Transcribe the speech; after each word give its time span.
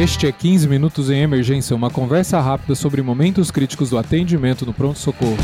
Este 0.00 0.26
é 0.26 0.32
15 0.32 0.66
Minutos 0.66 1.10
em 1.10 1.20
Emergência, 1.20 1.76
uma 1.76 1.90
conversa 1.90 2.40
rápida 2.40 2.74
sobre 2.74 3.02
momentos 3.02 3.50
críticos 3.50 3.90
do 3.90 3.98
atendimento 3.98 4.64
no 4.64 4.72
pronto-socorro. 4.72 5.36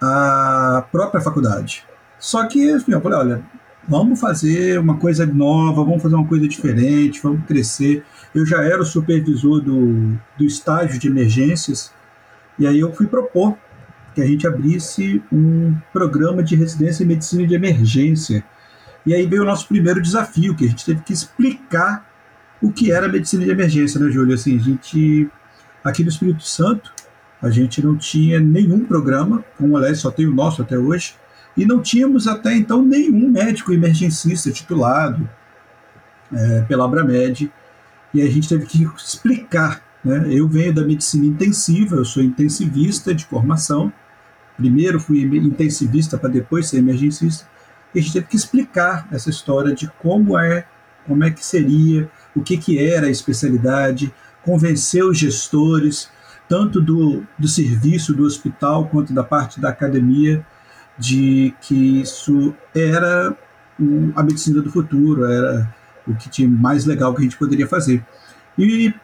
à 0.00 0.84
própria 0.92 1.22
faculdade. 1.22 1.84
Só 2.18 2.46
que 2.46 2.70
assim, 2.70 2.92
eu 2.92 3.00
falei, 3.00 3.18
olha, 3.18 3.42
vamos 3.88 4.20
fazer 4.20 4.78
uma 4.78 4.96
coisa 4.96 5.26
nova, 5.26 5.84
vamos 5.84 6.02
fazer 6.02 6.14
uma 6.14 6.26
coisa 6.26 6.48
diferente, 6.48 7.20
vamos 7.22 7.44
crescer. 7.46 8.04
Eu 8.34 8.44
já 8.44 8.62
era 8.62 8.80
o 8.80 8.86
supervisor 8.86 9.60
do, 9.60 10.18
do 10.36 10.44
estágio 10.44 10.98
de 10.98 11.08
emergências, 11.08 11.92
e 12.58 12.66
aí 12.66 12.80
eu 12.80 12.92
fui 12.92 13.06
propor 13.06 13.56
que 14.14 14.22
a 14.22 14.26
gente 14.26 14.46
abrisse 14.46 15.22
um 15.32 15.74
programa 15.92 16.42
de 16.42 16.54
residência 16.54 17.02
em 17.02 17.06
medicina 17.06 17.46
de 17.46 17.54
emergência. 17.54 18.44
E 19.04 19.12
aí 19.12 19.26
veio 19.26 19.42
o 19.42 19.44
nosso 19.44 19.66
primeiro 19.66 20.00
desafio, 20.00 20.54
que 20.54 20.64
a 20.64 20.68
gente 20.68 20.84
teve 20.84 21.02
que 21.02 21.12
explicar 21.12 22.08
o 22.62 22.72
que 22.72 22.92
era 22.92 23.08
medicina 23.08 23.44
de 23.44 23.50
emergência, 23.50 24.00
né, 24.00 24.10
Júlio? 24.10 24.34
Assim, 24.34 24.56
a 24.56 24.60
gente, 24.60 25.28
aqui 25.82 26.02
no 26.02 26.08
Espírito 26.08 26.44
Santo, 26.44 26.92
a 27.42 27.50
gente 27.50 27.84
não 27.84 27.96
tinha 27.96 28.40
nenhum 28.40 28.84
programa, 28.84 29.44
como 29.58 29.76
aliás 29.76 29.98
só 29.98 30.10
tem 30.10 30.26
o 30.26 30.34
nosso 30.34 30.62
até 30.62 30.78
hoje, 30.78 31.14
e 31.56 31.64
não 31.64 31.80
tínhamos 31.80 32.26
até 32.26 32.54
então 32.54 32.82
nenhum 32.82 33.30
médico 33.30 33.72
emergencista 33.72 34.50
titulado 34.50 35.28
é, 36.32 36.62
pela 36.62 36.84
Abramed, 36.84 37.50
e 38.12 38.22
a 38.22 38.30
gente 38.30 38.48
teve 38.48 38.66
que 38.66 38.84
explicar. 38.96 39.82
Né? 40.04 40.28
Eu 40.30 40.48
venho 40.48 40.72
da 40.72 40.84
medicina 40.84 41.26
intensiva, 41.26 41.96
eu 41.96 42.04
sou 42.04 42.22
intensivista 42.22 43.14
de 43.14 43.24
formação, 43.24 43.92
primeiro 44.56 45.00
fui 45.00 45.22
intensivista 45.22 46.16
para 46.16 46.30
depois 46.30 46.68
ser 46.68 46.78
emergencista, 46.78 47.46
e 47.94 47.98
a 47.98 48.02
gente 48.02 48.12
teve 48.12 48.26
que 48.26 48.36
explicar 48.36 49.06
essa 49.10 49.30
história 49.30 49.74
de 49.74 49.88
como 50.00 50.38
é, 50.38 50.66
como 51.06 51.22
é 51.22 51.30
que 51.30 51.44
seria, 51.44 52.10
o 52.34 52.42
que, 52.42 52.56
que 52.56 52.78
era 52.78 53.06
a 53.06 53.10
especialidade, 53.10 54.12
convencer 54.42 55.04
os 55.04 55.18
gestores, 55.18 56.08
tanto 56.48 56.80
do, 56.80 57.24
do 57.38 57.48
serviço 57.48 58.12
do 58.12 58.24
hospital 58.24 58.88
quanto 58.88 59.12
da 59.12 59.22
parte 59.22 59.60
da 59.60 59.70
academia, 59.70 60.44
de 60.98 61.54
que 61.60 62.00
isso 62.02 62.54
era 62.74 63.36
o, 63.78 64.12
a 64.14 64.22
medicina 64.22 64.60
do 64.62 64.70
futuro, 64.70 65.24
era 65.24 65.74
o 66.06 66.14
que 66.14 66.28
tinha 66.28 66.48
mais 66.48 66.84
legal 66.84 67.14
que 67.14 67.20
a 67.20 67.24
gente 67.24 67.36
poderia 67.36 67.66
fazer. 67.66 68.04
E 68.58 68.94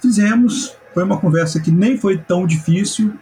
fizemos, 0.00 0.76
foi 0.92 1.04
uma 1.04 1.18
conversa 1.18 1.60
que 1.60 1.70
nem 1.70 1.96
foi 1.96 2.18
tão 2.18 2.46
difícil, 2.46 3.14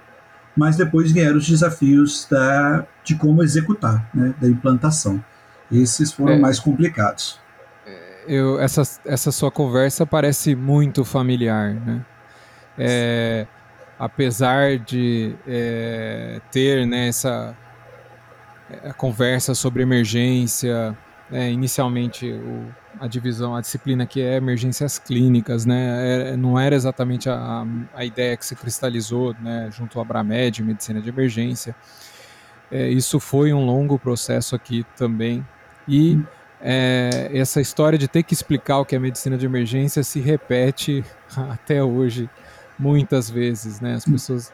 mas 0.57 0.77
depois 0.77 1.13
vieram 1.13 1.37
os 1.37 1.47
desafios 1.47 2.27
da, 2.31 2.87
de 3.03 3.17
como 3.17 3.43
executar, 3.43 4.09
né, 4.15 4.35
da 4.41 4.49
implantação. 4.49 5.23
Esses 5.71 6.13
foram 6.13 6.35
é, 6.35 6.39
mais 6.39 6.61
complicados. 6.61 7.41
Eu, 8.27 8.61
essa, 8.61 8.83
essa 9.05 9.31
sua 9.33 9.51
conversa 9.51 10.07
parece 10.07 10.55
muito 10.55 11.05
familiar, 11.05 11.75
né? 11.75 12.05
É, 12.79 13.47
apesar 13.99 14.79
de 14.79 15.35
é, 15.47 16.41
ter 16.51 16.87
né, 16.87 17.09
essa, 17.09 17.57
a 18.85 18.93
conversa 18.93 19.55
sobre 19.55 19.83
emergência, 19.83 20.97
é, 21.31 21.51
inicialmente 21.51 22.31
o, 22.31 22.69
a 23.01 23.07
divisão, 23.07 23.55
a 23.57 23.61
disciplina 23.61 24.07
que 24.07 24.21
é 24.21 24.37
emergências 24.37 24.99
clínicas, 24.99 25.65
né, 25.67 26.33
é, 26.33 26.37
não 26.37 26.59
era 26.59 26.75
exatamente 26.75 27.29
a, 27.29 27.67
a 27.95 28.05
ideia 28.05 28.37
que 28.37 28.45
se 28.45 28.55
cristalizou 28.55 29.35
né, 29.41 29.69
junto 29.73 29.99
ao 29.99 30.05
Abramed, 30.05 30.63
medicina 30.63 31.01
de 31.01 31.09
emergência. 31.09 31.75
É, 32.71 32.89
isso 32.89 33.21
foi 33.21 33.53
um 33.53 33.65
longo 33.65 33.99
processo 33.99 34.55
aqui 34.57 34.85
também 34.97 35.47
e 35.87 36.21
é, 36.61 37.31
essa 37.33 37.61
história 37.61 37.99
de 37.99 38.09
ter 38.09 38.23
que 38.23 38.33
explicar 38.33 38.79
o 38.79 38.85
que 38.87 38.97
é 38.97 38.99
medicina 38.99 39.37
de 39.37 39.45
emergência 39.45 40.03
se 40.03 40.19
repete 40.19 41.05
até 41.37 41.83
hoje 41.83 42.29
muitas 42.79 43.31
vezes, 43.31 43.81
né? 43.81 43.95
As 43.95 44.05
pessoas 44.05 44.53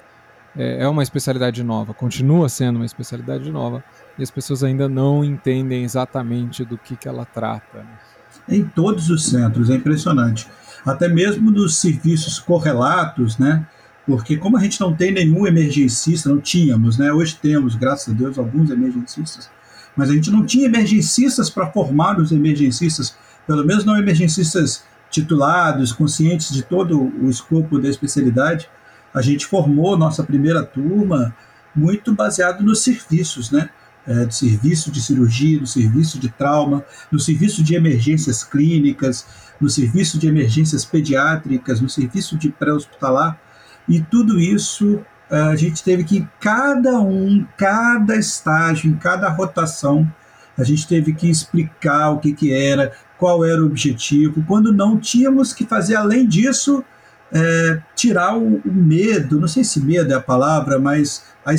é, 0.57 0.83
é 0.83 0.89
uma 0.89 1.03
especialidade 1.03 1.63
nova, 1.63 1.95
continua 1.95 2.49
sendo 2.49 2.77
uma 2.77 2.87
especialidade 2.87 3.51
nova, 3.51 3.83
e 4.19 4.23
as 4.23 4.31
pessoas 4.31 4.65
ainda 4.65 4.89
não 4.89 5.25
entendem 5.25 5.85
exatamente 5.85 6.65
do 6.65 6.77
que, 6.77 6.97
que 6.97 7.09
ela 7.09 7.25
trata. 7.25 7.79
Né? 7.79 8.57
Em 8.57 8.65
todos 8.65 9.11
os 9.11 9.27
centros, 9.27 9.71
é 9.71 9.75
impressionante. 9.75 10.49
Até 10.85 11.09
mesmo 11.09 11.51
nos 11.51 11.77
serviços 11.77 12.39
correlatos, 12.39 13.39
né? 13.39 13.67
Porque 14.07 14.37
como 14.37 14.57
a 14.57 14.61
gente 14.61 14.81
não 14.81 14.95
tem 14.95 15.13
nenhum 15.13 15.47
emergencista, 15.47 16.29
não 16.29 16.41
tínhamos, 16.41 16.97
né? 16.97 17.13
Hoje 17.13 17.39
temos, 17.41 17.77
graças 17.77 18.13
a 18.13 18.17
Deus, 18.17 18.39
alguns 18.39 18.71
emergencistas, 18.71 19.51
mas 19.95 20.11
a 20.11 20.15
gente 20.15 20.31
não 20.31 20.45
tinha 20.45 20.67
emergencistas 20.67 21.51
para 21.51 21.71
formar 21.71 22.19
os 22.19 22.33
emergencistas, 22.33 23.15
pelo 23.47 23.65
menos 23.65 23.85
não 23.85 23.97
emergencistas 23.97 24.83
titulados, 25.11 25.93
conscientes 25.93 26.51
de 26.51 26.63
todo 26.63 27.13
o 27.21 27.29
escopo 27.29 27.79
da 27.79 27.89
especialidade 27.89 28.69
a 29.15 29.23
gente 29.23 29.47
formou 29.47 29.97
nossa 29.97 30.23
primeira 30.23 30.65
turma 30.65 31.35
muito 31.75 32.15
baseado 32.15 32.63
nos 32.63 32.83
serviços, 32.83 33.51
né? 33.51 33.71
É, 34.07 34.25
do 34.25 34.33
serviço 34.33 34.91
de 34.91 35.01
cirurgia, 35.01 35.61
do 35.61 35.67
serviço 35.67 36.19
de 36.19 36.31
trauma, 36.31 36.83
no 37.13 37.21
serviço 37.21 37.63
de 37.63 37.75
emergências 37.75 38.43
clínicas, 38.43 39.27
no 39.61 39.69
serviço 39.69 40.19
de 40.19 40.27
emergências 40.27 40.85
pediátricas, 40.85 41.81
no 41.81 41.89
serviço 41.89 42.37
de 42.37 42.49
pré-hospitalar. 42.49 43.39
E 43.87 44.01
tudo 44.01 44.41
isso 44.41 45.05
é, 45.31 45.39
a 45.39 45.55
gente 45.55 45.85
teve 45.85 46.03
que, 46.03 46.19
em 46.19 46.29
cada 46.41 46.99
um, 46.99 47.47
cada 47.57 48.17
estágio, 48.17 48.91
em 48.91 48.97
cada 48.97 49.29
rotação, 49.29 50.11
a 50.57 50.65
gente 50.65 50.87
teve 50.87 51.13
que 51.13 51.29
explicar 51.29 52.11
o 52.11 52.19
que, 52.19 52.33
que 52.33 52.53
era, 52.53 52.93
qual 53.19 53.45
era 53.45 53.63
o 53.63 53.67
objetivo, 53.67 54.43
quando 54.47 54.73
não 54.73 54.99
tínhamos 54.99 55.53
que 55.53 55.65
fazer 55.65 55.95
além 55.95 56.27
disso 56.27 56.83
é, 57.33 57.81
tirar 57.95 58.37
o, 58.37 58.57
o, 58.65 58.73
medo, 58.73 59.41
não 59.41 59.49
sei 59.49 59.65
se 59.65 59.81
medo 59.81 60.13
é 60.13 60.17
a 60.17 60.21
palavra, 60.21 60.79
mas 60.79 61.25
a, 61.45 61.53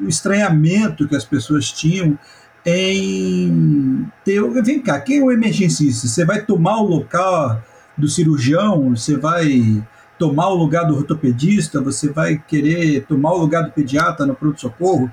o 0.00 0.08
estranhamento 0.08 1.08
que 1.08 1.16
as 1.16 1.24
pessoas 1.24 1.70
tinham 1.70 2.18
em 2.64 4.06
ter. 4.24 4.42
Vem 4.62 4.80
cá, 4.80 5.00
quem 5.00 5.20
é 5.20 5.22
o 5.22 5.30
emergencista? 5.30 6.06
Você 6.06 6.24
vai 6.24 6.44
tomar 6.44 6.80
o 6.80 6.86
local 6.86 7.62
do 7.96 8.08
cirurgião, 8.08 8.90
você 8.90 9.16
vai 9.16 9.82
tomar 10.18 10.48
o 10.48 10.56
lugar 10.56 10.84
do 10.84 10.96
ortopedista, 10.96 11.80
você 11.80 12.10
vai 12.10 12.38
querer 12.38 13.04
tomar 13.06 13.32
o 13.32 13.38
lugar 13.38 13.62
do 13.62 13.72
pediatra 13.72 14.26
no 14.26 14.34
pronto-socorro, 14.34 15.10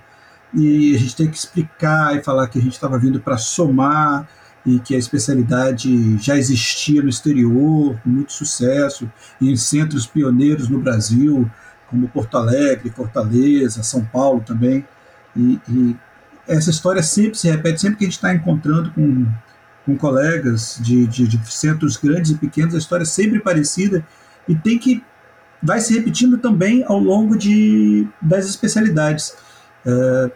e 0.53 0.95
a 0.95 0.99
gente 0.99 1.15
tem 1.15 1.29
que 1.29 1.37
explicar 1.37 2.15
e 2.15 2.23
falar 2.23 2.47
que 2.47 2.57
a 2.57 2.61
gente 2.61 2.73
estava 2.73 2.97
vindo 2.97 3.19
para 3.19 3.37
somar 3.37 4.27
e 4.65 4.79
que 4.79 4.95
a 4.95 4.97
especialidade 4.97 6.17
já 6.17 6.35
existia 6.37 7.01
no 7.01 7.09
exterior, 7.09 7.99
com 8.01 8.09
muito 8.09 8.33
sucesso, 8.33 9.09
e 9.39 9.51
em 9.51 9.55
centros 9.55 10.07
pioneiros 10.07 10.67
no 10.67 10.79
Brasil, 10.79 11.49
como 11.87 12.07
Porto 12.07 12.37
Alegre, 12.37 12.89
Fortaleza, 12.89 13.83
São 13.83 14.03
Paulo 14.03 14.41
também. 14.45 14.85
E, 15.35 15.59
e 15.69 15.95
essa 16.47 16.69
história 16.69 17.03
sempre 17.03 17.37
se 17.37 17.49
repete, 17.49 17.81
sempre 17.81 17.97
que 17.97 18.05
a 18.05 18.07
gente 18.07 18.15
está 18.15 18.33
encontrando 18.33 18.91
com, 18.91 19.27
com 19.85 19.95
colegas 19.97 20.79
de, 20.81 21.05
de, 21.05 21.27
de, 21.27 21.51
centros 21.51 21.95
grandes 21.97 22.31
e 22.31 22.35
pequenos, 22.35 22.73
a 22.73 22.79
história 22.79 23.03
é 23.03 23.05
sempre 23.05 23.39
parecida 23.39 24.05
e 24.47 24.55
tem 24.55 24.79
que 24.79 25.03
vai 25.61 25.79
se 25.79 25.93
repetindo 25.93 26.37
também 26.37 26.83
ao 26.87 26.99
longo 26.99 27.35
de, 27.35 28.07
das 28.21 28.45
especialidades. 28.45 29.35
É, 29.85 30.31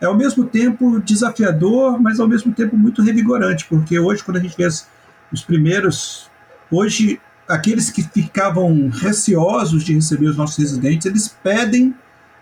é 0.00 0.06
ao 0.06 0.16
mesmo 0.16 0.46
tempo 0.46 1.00
desafiador, 1.00 2.00
mas 2.00 2.18
ao 2.18 2.26
mesmo 2.26 2.52
tempo 2.52 2.76
muito 2.76 3.02
revigorante, 3.02 3.66
porque 3.66 3.98
hoje, 3.98 4.24
quando 4.24 4.38
a 4.38 4.40
gente 4.40 4.56
vê 4.56 4.66
os 4.66 5.42
primeiros. 5.44 6.30
Hoje, 6.70 7.20
aqueles 7.48 7.90
que 7.90 8.02
ficavam 8.02 8.88
receosos 8.88 9.84
de 9.84 9.94
receber 9.94 10.26
os 10.26 10.36
nossos 10.36 10.56
residentes, 10.56 11.06
eles 11.06 11.28
pedem 11.42 11.94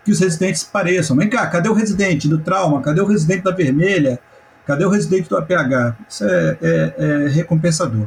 que 0.04 0.12
os 0.12 0.20
residentes 0.20 0.62
pareçam. 0.62 1.16
Vem 1.16 1.28
cá, 1.28 1.46
cadê 1.46 1.68
o 1.68 1.72
residente 1.72 2.28
do 2.28 2.38
trauma? 2.38 2.80
Cadê 2.80 3.00
o 3.00 3.06
residente 3.06 3.42
da 3.42 3.50
vermelha? 3.50 4.20
Cadê 4.66 4.84
o 4.84 4.90
residente 4.90 5.28
do 5.28 5.36
APH? 5.36 5.96
Isso 6.08 6.24
é, 6.24 6.58
é, 6.60 6.94
é 6.98 7.28
recompensador. 7.28 8.06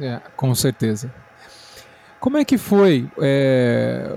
É, 0.00 0.20
com 0.36 0.54
certeza. 0.54 1.12
Como 2.20 2.36
é 2.36 2.44
que 2.44 2.58
foi 2.58 3.08
é, 3.20 4.10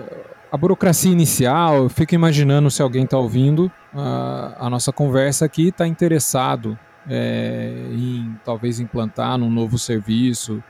a 0.52 0.58
burocracia 0.58 1.12
inicial? 1.12 1.84
Eu 1.84 1.90
fico 1.90 2.16
imaginando 2.16 2.70
se 2.72 2.82
alguém 2.82 3.04
está 3.04 3.18
ouvindo 3.18 3.72
a, 3.94 4.56
a, 4.60 4.70
nossa 4.70 4.92
conversa 4.92 5.46
aqui, 5.46 5.70
está 5.70 5.88
interessado 5.88 6.78
é, 7.10 7.74
em 7.92 8.36
talvez 8.44 8.80
implantar 8.80 9.38
num 9.38 9.50
novo 9.50 9.78
serviço. 9.78 10.64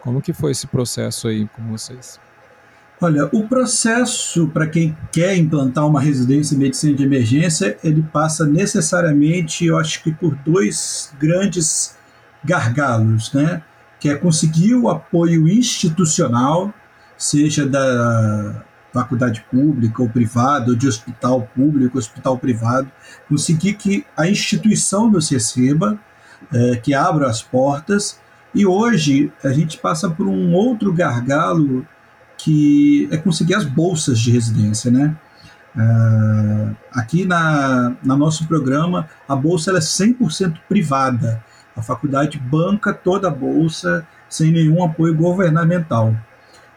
Como 0.00 0.20
que 0.20 0.32
foi 0.32 0.52
esse 0.52 0.66
processo 0.66 1.28
aí 1.28 1.48
com 1.48 1.62
vocês? 1.68 2.20
Olha, 3.00 3.28
o 3.32 3.46
processo 3.46 4.48
para 4.48 4.66
quem 4.66 4.96
quer 5.12 5.36
implantar 5.36 5.86
uma 5.86 6.00
residência 6.00 6.54
em 6.54 6.58
medicina 6.58 6.96
de 6.96 7.04
emergência, 7.04 7.76
ele 7.84 8.02
passa 8.02 8.46
necessariamente, 8.46 9.66
eu 9.66 9.76
acho 9.76 10.02
que 10.02 10.12
por 10.12 10.34
dois 10.36 11.12
grandes 11.18 11.94
gargalos, 12.42 13.32
né? 13.34 13.62
Que 14.00 14.08
é 14.08 14.14
conseguir 14.14 14.74
o 14.74 14.88
apoio 14.88 15.46
institucional, 15.46 16.72
seja 17.18 17.66
da 17.66 18.64
faculdade 19.02 19.44
pública 19.50 20.02
ou 20.02 20.08
privada, 20.08 20.70
ou 20.70 20.76
de 20.76 20.88
hospital 20.88 21.42
público, 21.54 21.98
hospital 21.98 22.38
privado, 22.38 22.90
conseguir 23.28 23.74
que 23.74 24.06
a 24.16 24.26
instituição 24.26 25.10
nos 25.10 25.28
receba, 25.28 25.98
é, 26.52 26.76
que 26.76 26.94
abra 26.94 27.28
as 27.28 27.42
portas. 27.42 28.18
E 28.54 28.64
hoje 28.64 29.30
a 29.44 29.50
gente 29.50 29.78
passa 29.78 30.08
por 30.08 30.26
um 30.26 30.54
outro 30.54 30.92
gargalo 30.92 31.86
que 32.38 33.08
é 33.10 33.16
conseguir 33.16 33.54
as 33.54 33.64
bolsas 33.64 34.18
de 34.18 34.30
residência, 34.30 34.90
né? 34.90 35.16
Uh, 35.74 36.74
aqui 36.90 37.26
na, 37.26 37.94
na 38.02 38.16
nosso 38.16 38.46
programa, 38.46 39.08
a 39.28 39.36
bolsa 39.36 39.70
ela 39.70 39.78
é 39.78 39.82
100% 39.82 40.58
privada. 40.66 41.44
A 41.76 41.82
faculdade 41.82 42.38
banca 42.38 42.94
toda 42.94 43.28
a 43.28 43.30
bolsa 43.30 44.06
sem 44.28 44.50
nenhum 44.50 44.82
apoio 44.82 45.14
governamental. 45.14 46.14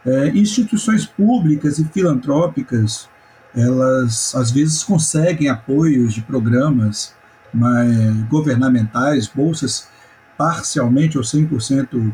É, 0.06 0.30
instituições 0.30 1.06
públicas 1.06 1.78
e 1.78 1.86
filantrópicas, 1.86 3.10
elas 3.56 4.34
às 4.36 4.52
vezes 4.52 4.84
conseguem 4.84 5.50
apoios 5.50 6.14
de 6.14 6.22
programas 6.22 7.14
mas, 7.54 8.14
governamentais, 8.30 9.28
bolsas 9.28 9.90
parcialmente 10.38 11.18
ou 11.18 11.24
100% 11.24 12.14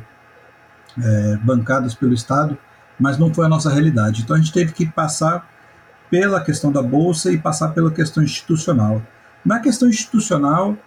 é, 1.01 1.37
bancadas 1.43 1.93
pelo 1.93 2.13
Estado, 2.13 2.57
mas 2.99 3.17
não 3.17 3.33
foi 3.33 3.45
a 3.45 3.49
nossa 3.49 3.69
realidade. 3.69 4.21
Então 4.21 4.35
a 4.35 4.39
gente 4.39 4.53
teve 4.53 4.71
que 4.71 4.85
passar 4.85 5.47
pela 6.09 6.41
questão 6.41 6.71
da 6.71 6.81
bolsa 6.81 7.31
e 7.31 7.37
passar 7.37 7.69
pela 7.69 7.91
questão 7.91 8.23
institucional. 8.23 9.01
Na 9.43 9.59
questão 9.59 9.89
institucional, 9.89 10.77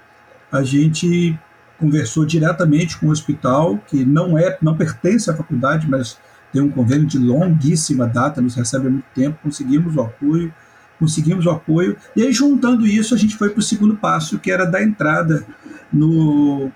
a 0.50 0.62
gente 0.62 1.38
conversou 1.78 2.24
diretamente 2.24 2.98
com 2.98 3.06
o 3.06 3.10
hospital, 3.10 3.78
que 3.86 4.04
não 4.04 4.36
é, 4.36 4.58
não 4.60 4.76
pertence 4.76 5.30
à 5.30 5.36
faculdade, 5.36 5.88
mas 5.88 6.18
tem 6.52 6.62
um 6.62 6.70
convênio 6.70 7.06
de 7.06 7.18
longuíssima 7.18 8.06
data, 8.06 8.40
nos 8.40 8.54
recebe 8.54 8.86
há 8.86 8.90
muito 8.90 9.06
tempo, 9.14 9.38
conseguimos 9.42 9.94
o 9.96 10.00
apoio, 10.00 10.52
conseguimos 10.98 11.46
o 11.46 11.50
apoio, 11.50 11.96
e 12.16 12.22
aí 12.22 12.32
juntando 12.32 12.86
isso, 12.86 13.14
a 13.14 13.18
gente 13.18 13.36
foi 13.36 13.50
para 13.50 13.60
o 13.60 13.62
segundo 13.62 13.96
passo, 13.96 14.38
que 14.38 14.50
era 14.50 14.64
da 14.64 14.82
entrada 14.82 15.46
no 15.92 16.70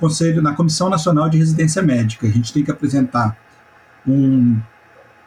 Conselho, 0.00 0.42
na 0.42 0.54
Comissão 0.54 0.88
Nacional 0.88 1.28
de 1.28 1.38
Residência 1.38 1.80
Médica. 1.80 2.26
A 2.26 2.30
gente 2.30 2.52
tem 2.52 2.64
que 2.64 2.70
apresentar 2.70 3.36
um 4.06 4.58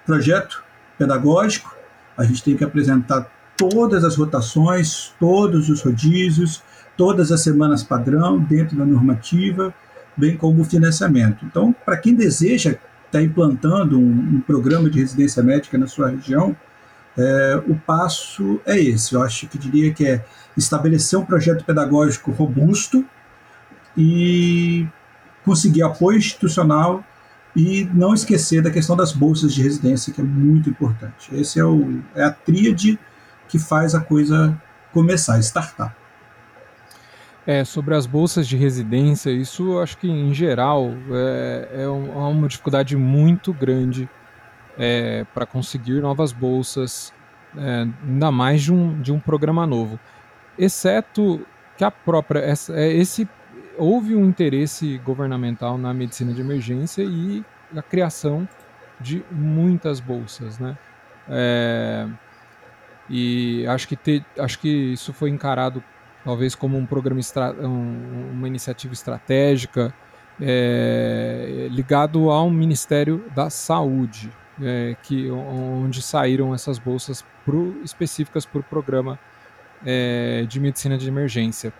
projeto 0.05 0.63
pedagógico, 0.97 1.73
a 2.17 2.23
gente 2.23 2.43
tem 2.43 2.57
que 2.57 2.63
apresentar 2.63 3.31
todas 3.55 4.03
as 4.03 4.17
rotações, 4.17 5.13
todos 5.19 5.69
os 5.69 5.81
rodízios, 5.81 6.61
todas 6.97 7.31
as 7.31 7.41
semanas 7.41 7.83
padrão 7.83 8.39
dentro 8.39 8.77
da 8.77 8.85
normativa, 8.85 9.73
bem 10.15 10.35
como 10.35 10.61
o 10.61 10.65
financiamento. 10.65 11.45
Então, 11.45 11.73
para 11.85 11.97
quem 11.97 12.13
deseja 12.13 12.77
está 13.15 13.21
implantando 13.21 13.97
um, 13.97 14.35
um, 14.35 14.41
programa 14.41 14.89
de 14.89 14.99
residência 14.99 15.41
médica 15.41 15.77
na 15.77 15.87
sua 15.87 16.09
região, 16.09 16.55
é, 17.17 17.63
o 17.67 17.75
passo 17.75 18.59
é 18.65 18.77
esse. 18.77 19.13
Eu 19.13 19.23
acho 19.23 19.47
que 19.47 19.57
diria 19.57 19.93
que 19.93 20.05
é 20.05 20.25
estabelecer 20.57 21.17
um 21.17 21.25
projeto 21.25 21.63
pedagógico 21.63 22.31
robusto 22.31 23.05
e 23.97 24.85
conseguir 25.43 25.83
apoio 25.83 26.17
institucional 26.17 27.03
e 27.55 27.89
não 27.93 28.13
esquecer 28.13 28.61
da 28.61 28.69
questão 28.69 28.97
das 28.97 29.13
bolsas 29.13 29.53
de 29.53 29.63
residência, 29.63 30.11
que 30.11 30.19
é 30.19 30.23
muito 30.23 30.69
importante. 30.69 31.33
Esse 31.33 31.59
é, 31.59 31.63
o, 31.63 32.01
é 32.13 32.23
a 32.23 32.31
tríade 32.31 32.99
que 33.47 33.57
faz 33.57 33.95
a 33.95 34.01
coisa 34.01 34.61
começar, 34.91 35.39
startar. 35.39 35.95
É, 37.47 37.63
sobre 37.63 37.93
as 37.93 38.07
bolsas 38.07 38.47
de 38.47 38.57
residência, 38.57 39.29
isso 39.29 39.77
acho 39.79 39.97
que 39.97 40.09
em 40.09 40.33
geral 40.33 40.91
é, 41.11 41.83
é, 41.83 41.87
uma 41.87 42.47
dificuldade 42.47 42.97
muito 42.97 43.53
grande 43.53 44.09
é, 44.77 45.25
para 45.33 45.45
conseguir 45.45 46.01
novas 46.01 46.31
bolsas, 46.31 47.13
é, 47.55 47.87
ainda 48.03 48.31
mais 48.31 48.63
de 48.63 48.73
um, 48.73 48.99
de 48.99 49.11
um 49.11 49.19
programa 49.19 49.65
novo. 49.67 49.99
Exceto 50.57 51.45
que 51.77 51.83
a 51.83 51.91
própria. 51.91 52.39
Essa, 52.39 52.73
é, 52.73 52.91
esse, 52.91 53.27
houve 53.77 54.15
um 54.15 54.25
interesse 54.25 54.97
governamental 54.99 55.77
na 55.77 55.93
medicina 55.93 56.33
de 56.33 56.41
emergência 56.41 57.03
e 57.03 57.43
a 57.75 57.81
criação 57.81 58.47
de 58.99 59.23
muitas 59.29 59.99
bolsas, 59.99 60.57
né? 60.57 60.77
É, 61.27 62.07
e 63.09 63.65
acho 63.67 63.87
que, 63.87 63.95
te, 63.95 64.25
acho 64.39 64.59
que 64.59 64.93
isso 64.93 65.13
foi 65.13 65.29
encarado 65.29 65.83
talvez 66.25 66.55
como 66.55 66.75
um 66.75 66.85
programa, 66.85 67.21
um, 67.61 68.31
uma 68.33 68.47
iniciativa 68.47 68.93
estratégica 68.93 69.93
é, 70.41 71.67
ligado 71.69 72.31
ao 72.31 72.49
Ministério 72.49 73.23
da 73.35 73.49
Saúde, 73.49 74.31
é, 74.61 74.95
que, 75.03 75.29
onde 75.29 76.01
saíram 76.01 76.53
essas 76.53 76.79
bolsas 76.79 77.23
pro, 77.45 77.79
específicas 77.83 78.45
para 78.45 78.59
o 78.59 78.63
programa 78.63 79.19
é, 79.85 80.45
de 80.49 80.59
medicina 80.59 80.97
de 80.97 81.07
emergência. 81.07 81.71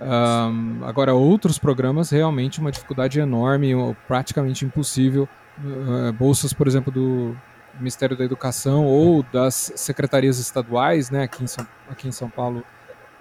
Um, 0.00 0.84
agora, 0.84 1.14
outros 1.14 1.58
programas, 1.58 2.10
realmente 2.10 2.60
uma 2.60 2.70
dificuldade 2.70 3.18
enorme, 3.18 3.72
praticamente 4.06 4.64
impossível. 4.64 5.28
Uh, 5.56 6.12
bolsas, 6.12 6.52
por 6.52 6.66
exemplo, 6.66 6.92
do 6.92 7.36
Ministério 7.78 8.16
da 8.16 8.24
Educação 8.24 8.84
ou 8.84 9.22
das 9.22 9.72
secretarias 9.76 10.38
estaduais, 10.38 11.10
né, 11.10 11.22
aqui 11.22 11.44
em 11.44 11.46
São, 11.46 11.66
aqui 11.88 12.08
em 12.08 12.12
São 12.12 12.28
Paulo, 12.28 12.64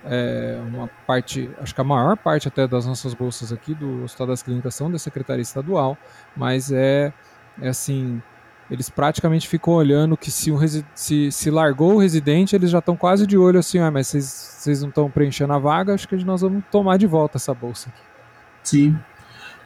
é, 0.06 0.60
uma 0.68 0.90
parte, 1.08 1.50
acho 1.62 1.74
que 1.74 1.82
a 1.82 1.84
maior 1.84 2.18
parte 2.18 2.48
até 2.48 2.68
das 2.68 2.86
nossas 2.86 3.14
bolsas 3.14 3.52
aqui 3.54 3.74
do 3.74 4.04
Hospital 4.04 4.28
das 4.28 4.44
Clínicas 4.44 4.76
são 4.76 4.92
da 4.92 5.00
Secretaria 5.00 5.42
Estadual, 5.42 5.98
mas 6.36 6.72
é, 6.72 7.14
é 7.62 7.70
assim, 7.70 8.22
eles 8.70 8.90
praticamente 8.90 9.48
ficam 9.48 9.74
olhando 9.74 10.18
que 10.18 10.32
se, 10.32 10.52
um 10.52 10.60
se, 10.94 11.32
se 11.32 11.52
largou 11.52 11.96
o 11.96 11.98
residente, 12.00 12.56
eles 12.56 12.70
já 12.70 12.80
estão 12.80 12.96
quase 12.96 13.26
de 13.26 13.38
olho 13.38 13.60
assim, 13.60 13.80
ah, 13.80 13.92
mas 13.92 14.08
vocês, 14.08 14.82
não 14.82 14.90
estão 14.90 15.10
preenchendo 15.10 15.54
a 15.54 15.60
vaga, 15.60 15.94
acho 15.94 16.08
que 16.08 16.16
nós 16.24 16.42
vamos 16.42 16.64
tomar 16.72 16.98
de 16.98 17.08
volta 17.08 17.38
essa 17.38 17.54
bolsa 17.54 17.90
aqui. 17.90 18.02
Sim. 18.64 18.98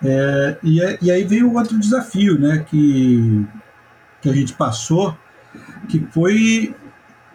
É, 0.04 0.58
e, 0.62 0.82
é, 0.82 0.98
e 1.02 1.12
aí 1.12 1.24
veio 1.24 1.54
outro 1.54 1.80
desafio, 1.80 2.40
né, 2.40 2.64
que, 2.68 3.46
que 4.22 4.30
a 4.30 4.34
gente 4.34 4.54
passou, 4.54 5.18
que 5.90 6.00
foi 6.12 6.76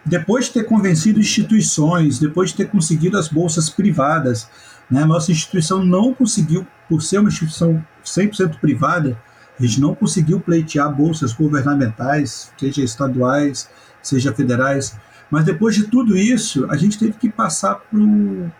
depois 0.05 0.45
de 0.45 0.53
ter 0.53 0.63
convencido 0.65 1.19
instituições, 1.19 2.19
depois 2.19 2.49
de 2.49 2.57
ter 2.57 2.69
conseguido 2.69 3.17
as 3.17 3.27
bolsas 3.27 3.69
privadas, 3.69 4.47
Né? 4.91 5.05
Nossa 5.05 5.31
instituição 5.31 5.83
não 5.83 6.13
conseguiu, 6.13 6.67
por 6.89 7.01
ser 7.01 7.19
uma 7.19 7.29
instituição 7.29 7.83
100% 8.03 8.59
privada, 8.59 9.17
a 9.57 9.65
gente 9.65 9.79
não 9.79 9.95
conseguiu 9.95 10.39
pleitear 10.39 10.93
bolsas 10.93 11.31
governamentais, 11.31 12.51
seja 12.57 12.83
estaduais, 12.83 13.69
seja 14.01 14.33
federais. 14.33 14.95
Mas 15.31 15.45
depois 15.45 15.73
de 15.75 15.85
tudo 15.85 16.17
isso, 16.17 16.67
a 16.69 16.75
gente 16.75 16.99
teve 16.99 17.13
que 17.13 17.29
passar 17.29 17.81
um, 17.93 18.51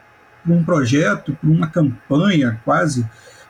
por 0.43 0.53
um 0.53 0.63
projeto, 0.63 1.37
por 1.39 1.49
uma 1.49 1.67
campanha 1.67 2.59
quase, 2.63 3.05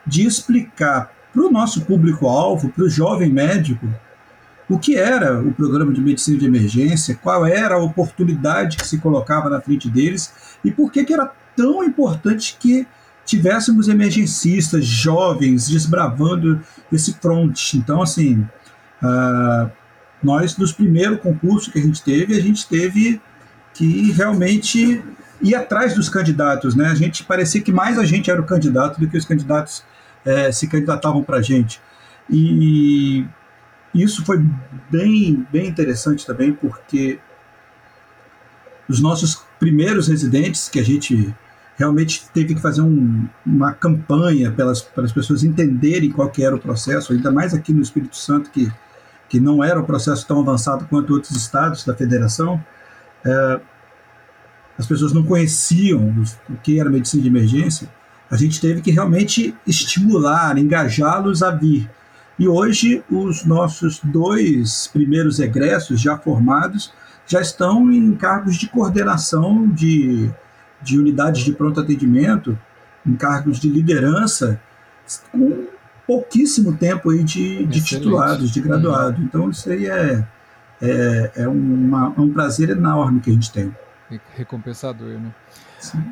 de 0.06 0.26
explicar 0.26 1.12
para 1.32 1.42
o 1.42 1.50
nosso 1.50 1.82
público-alvo, 1.82 2.70
para 2.70 2.84
o 2.84 2.90
jovem 2.90 3.30
médico, 3.30 3.88
o 4.68 4.78
que 4.78 4.96
era 4.96 5.40
o 5.40 5.52
programa 5.52 5.92
de 5.92 6.00
medicina 6.00 6.38
de 6.38 6.46
emergência, 6.46 7.18
qual 7.22 7.44
era 7.46 7.74
a 7.74 7.82
oportunidade 7.82 8.76
que 8.76 8.86
se 8.86 8.98
colocava 8.98 9.50
na 9.50 9.60
frente 9.60 9.90
deles 9.90 10.32
e 10.64 10.70
por 10.70 10.90
que, 10.90 11.04
que 11.04 11.12
era 11.12 11.30
tão 11.54 11.84
importante 11.84 12.56
que 12.58 12.86
tivéssemos 13.24 13.88
emergencistas 13.88 14.84
jovens 14.84 15.68
desbravando 15.68 16.60
esse 16.92 17.14
front. 17.14 17.74
Então, 17.74 18.02
assim, 18.02 18.46
uh, 19.02 19.70
nós, 20.22 20.56
nos 20.56 20.72
primeiros 20.72 21.20
concursos 21.20 21.72
que 21.72 21.78
a 21.78 21.82
gente 21.82 22.02
teve, 22.02 22.34
a 22.36 22.40
gente 22.40 22.66
teve 22.66 23.20
que 23.72 24.12
realmente 24.12 25.02
ir 25.42 25.54
atrás 25.54 25.94
dos 25.94 26.08
candidatos. 26.08 26.74
Né? 26.74 26.86
A 26.86 26.94
gente 26.94 27.24
parecia 27.24 27.60
que 27.60 27.72
mais 27.72 27.98
a 27.98 28.04
gente 28.04 28.30
era 28.30 28.40
o 28.40 28.44
candidato 28.44 29.00
do 29.00 29.08
que 29.08 29.16
os 29.16 29.24
candidatos 29.24 29.82
é, 30.24 30.52
se 30.52 30.66
candidatavam 30.66 31.22
para 31.22 31.38
a 31.38 31.42
gente. 31.42 31.80
E 32.30 33.26
isso 34.02 34.24
foi 34.24 34.44
bem, 34.90 35.46
bem 35.52 35.68
interessante 35.68 36.26
também, 36.26 36.52
porque 36.52 37.18
os 38.88 39.00
nossos 39.00 39.42
primeiros 39.58 40.08
residentes, 40.08 40.68
que 40.68 40.78
a 40.78 40.84
gente 40.84 41.34
realmente 41.76 42.24
teve 42.32 42.54
que 42.54 42.60
fazer 42.60 42.82
um, 42.82 43.26
uma 43.44 43.72
campanha 43.72 44.50
pelas, 44.52 44.82
para 44.82 45.04
as 45.04 45.12
pessoas 45.12 45.42
entenderem 45.42 46.10
qual 46.10 46.28
que 46.28 46.44
era 46.44 46.54
o 46.54 46.58
processo, 46.58 47.12
ainda 47.12 47.30
mais 47.30 47.54
aqui 47.54 47.72
no 47.72 47.82
Espírito 47.82 48.16
Santo, 48.16 48.50
que, 48.50 48.70
que 49.28 49.40
não 49.40 49.62
era 49.62 49.80
um 49.80 49.84
processo 49.84 50.26
tão 50.26 50.40
avançado 50.40 50.86
quanto 50.86 51.14
outros 51.14 51.36
estados 51.36 51.84
da 51.84 51.94
federação. 51.94 52.62
É, 53.24 53.60
as 54.78 54.86
pessoas 54.86 55.12
não 55.12 55.22
conheciam 55.22 56.12
o 56.48 56.56
que 56.56 56.80
era 56.80 56.90
medicina 56.90 57.22
de 57.22 57.28
emergência, 57.28 57.88
a 58.30 58.36
gente 58.36 58.60
teve 58.60 58.80
que 58.80 58.90
realmente 58.90 59.54
estimular, 59.66 60.58
engajá-los 60.58 61.42
a 61.42 61.50
vir. 61.50 61.88
E 62.38 62.48
hoje 62.48 63.04
os 63.10 63.44
nossos 63.44 64.00
dois 64.02 64.88
primeiros 64.88 65.38
egressos 65.38 66.00
já 66.00 66.18
formados 66.18 66.92
já 67.26 67.40
estão 67.40 67.90
em 67.90 68.14
cargos 68.14 68.56
de 68.56 68.68
coordenação 68.68 69.66
de 69.68 70.30
de 70.84 70.98
unidades 70.98 71.42
de 71.42 71.52
pronto 71.52 71.80
atendimento, 71.80 72.56
em 73.06 73.16
cargos 73.16 73.58
de 73.58 73.68
liderança, 73.68 74.60
com 75.32 75.66
pouquíssimo 76.06 76.76
tempo 76.76 77.10
aí 77.10 77.24
de, 77.24 77.64
de 77.64 77.82
titulados, 77.82 78.50
de 78.50 78.60
graduado. 78.60 79.18
Uhum. 79.18 79.24
Então 79.24 79.50
isso 79.50 79.70
aí 79.70 79.86
é, 79.86 80.24
é, 80.80 81.32
é, 81.36 81.48
uma, 81.48 82.14
é 82.16 82.20
um 82.20 82.30
prazer 82.32 82.70
enorme 82.70 83.20
que 83.20 83.30
a 83.30 83.32
gente 83.32 83.50
tem. 83.50 83.74
Recompensador, 84.36 85.08
né? 85.18 85.34
Sim. 85.80 86.04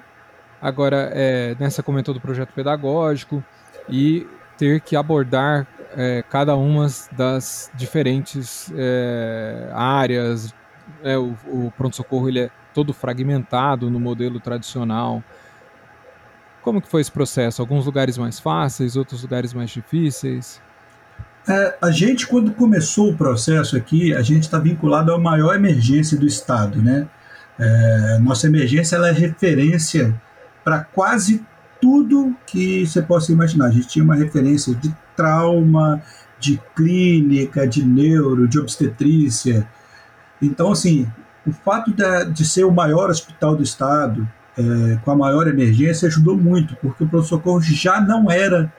Agora, 0.61 1.11
é, 1.12 1.55
nessa 1.61 1.83
comentou 1.83 2.14
do 2.14 2.21
projeto 2.21 2.52
pedagógico 2.55 3.45
e 3.88 4.26
ter 4.57 4.81
que 4.81 4.97
abordar 4.97 5.67
é, 5.97 6.23
cada 6.29 6.57
uma 6.57 6.87
das 7.13 7.71
diferentes 7.75 8.73
é, 8.77 9.71
áreas. 9.73 10.55
É, 11.03 11.17
o, 11.17 11.37
o 11.47 11.73
pronto-socorro 11.77 12.29
ele 12.29 12.41
é 12.41 12.51
todo 12.75 12.93
fragmentado 12.93 13.91
no 13.91 14.01
modelo 14.01 14.41
tradicional. 14.41 15.23
Como 16.63 16.81
que 16.81 16.89
foi 16.89 17.01
esse 17.01 17.11
processo? 17.11 17.61
Alguns 17.61 17.87
lugares 17.87 18.17
mais 18.17 18.39
fáceis, 18.39 18.97
outros 18.97 19.23
lugares 19.23 19.53
mais 19.53 19.71
difíceis? 19.71 20.61
É, 21.49 21.77
a 21.83 21.91
gente, 21.91 22.27
quando 22.27 22.53
começou 22.53 23.11
o 23.11 23.17
processo 23.17 23.77
aqui, 23.77 24.15
a 24.15 24.23
gente 24.23 24.45
está 24.45 24.59
vinculado 24.59 25.13
à 25.13 25.19
maior 25.19 25.55
emergência 25.55 26.17
do 26.17 26.27
Estado. 26.27 26.81
Né? 26.81 27.09
É, 27.59 28.19
nossa 28.21 28.47
emergência 28.47 28.97
ela 28.97 29.09
é 29.09 29.13
referência 29.13 30.15
para 30.65 30.85
quase 30.85 31.45
tudo 31.83 32.33
que 32.47 32.87
você 32.87 33.03
possa 33.03 33.33
imaginar. 33.33 33.67
A 33.67 33.71
gente 33.73 33.89
tinha 33.89 34.05
uma 34.05 34.15
referência 34.15 34.73
de 34.73 34.95
trauma, 35.17 36.01
de 36.39 36.61
clínica, 36.77 37.67
de 37.67 37.85
neuro, 37.85 38.47
de 38.47 38.61
obstetrícia. 38.61 39.69
Então, 40.41 40.71
assim, 40.71 41.09
o 41.45 41.51
fato 41.51 41.93
de, 41.93 42.31
de 42.31 42.45
ser 42.45 42.62
o 42.62 42.71
maior 42.71 43.11
hospital 43.11 43.57
do 43.57 43.65
estado, 43.65 44.29
é, 44.57 44.97
com 45.05 45.11
a 45.11 45.17
maior 45.17 45.49
emergência, 45.49 46.07
ajudou 46.07 46.39
muito, 46.39 46.77
porque 46.77 47.03
o 47.03 47.09
pronto-socorro 47.09 47.61
já 47.61 48.01
não 48.01 48.31
era 48.31 48.73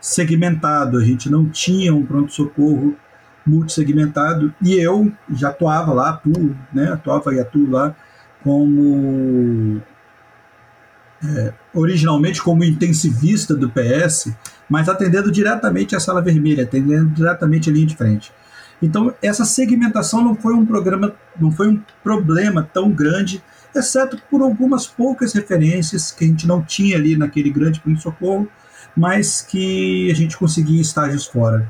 segmentado, 0.00 0.96
a 0.96 1.04
gente 1.04 1.28
não 1.28 1.46
tinha 1.50 1.94
um 1.94 2.06
pronto-socorro 2.06 2.96
multissegmentado, 3.46 4.52
e 4.62 4.74
eu 4.74 5.12
já 5.30 5.50
atuava 5.50 5.92
lá, 5.92 6.10
atuo, 6.10 6.56
né, 6.72 6.90
atuava 6.92 7.34
e 7.34 7.40
atuo 7.40 7.70
lá 7.70 7.94
como 8.42 9.80
é, 11.24 11.52
originalmente 11.74 12.42
como 12.42 12.64
intensivista 12.64 13.54
do 13.54 13.70
PS, 13.70 14.32
mas 14.68 14.88
atendendo 14.88 15.30
diretamente 15.30 15.96
a 15.96 16.00
sala 16.00 16.20
vermelha, 16.20 16.64
atendendo 16.64 17.10
diretamente 17.10 17.70
a 17.70 17.72
linha 17.72 17.86
de 17.86 17.96
frente. 17.96 18.32
Então, 18.82 19.14
essa 19.22 19.44
segmentação 19.44 20.22
não 20.22 20.34
foi 20.34 20.54
um 20.54 20.66
programa, 20.66 21.14
não 21.40 21.50
foi 21.50 21.68
um 21.68 21.80
problema 22.02 22.68
tão 22.72 22.90
grande, 22.90 23.42
exceto 23.74 24.20
por 24.30 24.42
algumas 24.42 24.86
poucas 24.86 25.32
referências 25.32 26.12
que 26.12 26.24
a 26.24 26.28
gente 26.28 26.46
não 26.46 26.62
tinha 26.62 26.96
ali 26.96 27.16
naquele 27.16 27.50
grande 27.50 27.80
pronto-socorro, 27.80 28.48
mas 28.96 29.42
que 29.42 30.10
a 30.10 30.14
gente 30.14 30.36
conseguia 30.36 30.80
estágios 30.80 31.26
fora. 31.26 31.68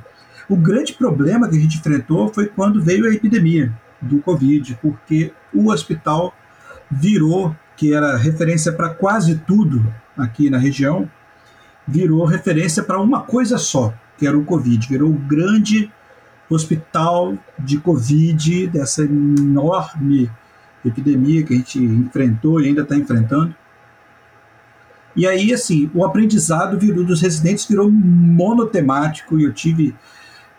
O 0.49 0.57
grande 0.57 0.93
problema 0.93 1.49
que 1.49 1.57
a 1.57 1.61
gente 1.61 1.79
enfrentou 1.79 2.33
foi 2.33 2.47
quando 2.47 2.83
veio 2.83 3.07
a 3.07 3.13
epidemia 3.13 3.73
do 4.01 4.21
Covid, 4.21 4.79
porque 4.81 5.33
o 5.53 5.71
hospital 5.71 6.33
virou, 6.91 7.55
que 7.77 7.95
era 7.95 8.17
referência 8.17 8.73
para 8.73 8.89
quase 8.91 9.37
tudo 9.37 9.87
aqui 10.17 10.49
na 10.49 10.59
região, 10.59 11.09
virou 11.87 12.25
referência 12.25 12.83
para 12.83 13.01
uma 13.01 13.23
coisa 13.23 13.59
só, 13.59 13.93
que 14.19 14.27
era 14.27 14.37
o 14.37 14.45
Covid. 14.45 14.89
Virou 14.89 15.11
o 15.11 15.19
grande 15.19 15.91
hospital 16.49 17.37
de 17.59 17.79
Covid, 17.79 18.69
dessa 18.69 19.03
enorme 19.03 20.31
epidemia 20.85 21.43
que 21.43 21.55
a 21.55 21.57
gente 21.57 21.79
enfrentou 21.79 22.61
e 22.61 22.69
ainda 22.69 22.83
está 22.83 22.97
enfrentando. 22.97 23.55
E 25.15 25.27
aí, 25.27 25.53
assim, 25.53 25.91
o 25.95 26.05
aprendizado 26.05 26.79
virou 26.79 27.03
dos 27.03 27.21
residentes 27.23 27.67
virou 27.67 27.91
monotemático 27.91 29.39
e 29.39 29.45
eu 29.45 29.53
tive 29.53 29.95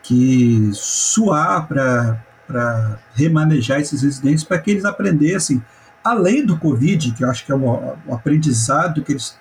que 0.02 0.70
suar 0.72 1.66
para 1.68 2.98
remanejar 3.14 3.80
esses 3.80 4.02
residentes 4.02 4.42
para 4.42 4.58
que 4.58 4.72
eles 4.72 4.84
aprendessem, 4.84 5.62
além 6.10 6.44
do 6.44 6.56
Covid, 6.56 7.12
que 7.12 7.24
eu 7.24 7.30
acho 7.30 7.44
que 7.44 7.52
é 7.52 7.54
o 7.54 7.94
aprendizado 8.10 9.02
que 9.02 9.12
eles 9.12 9.38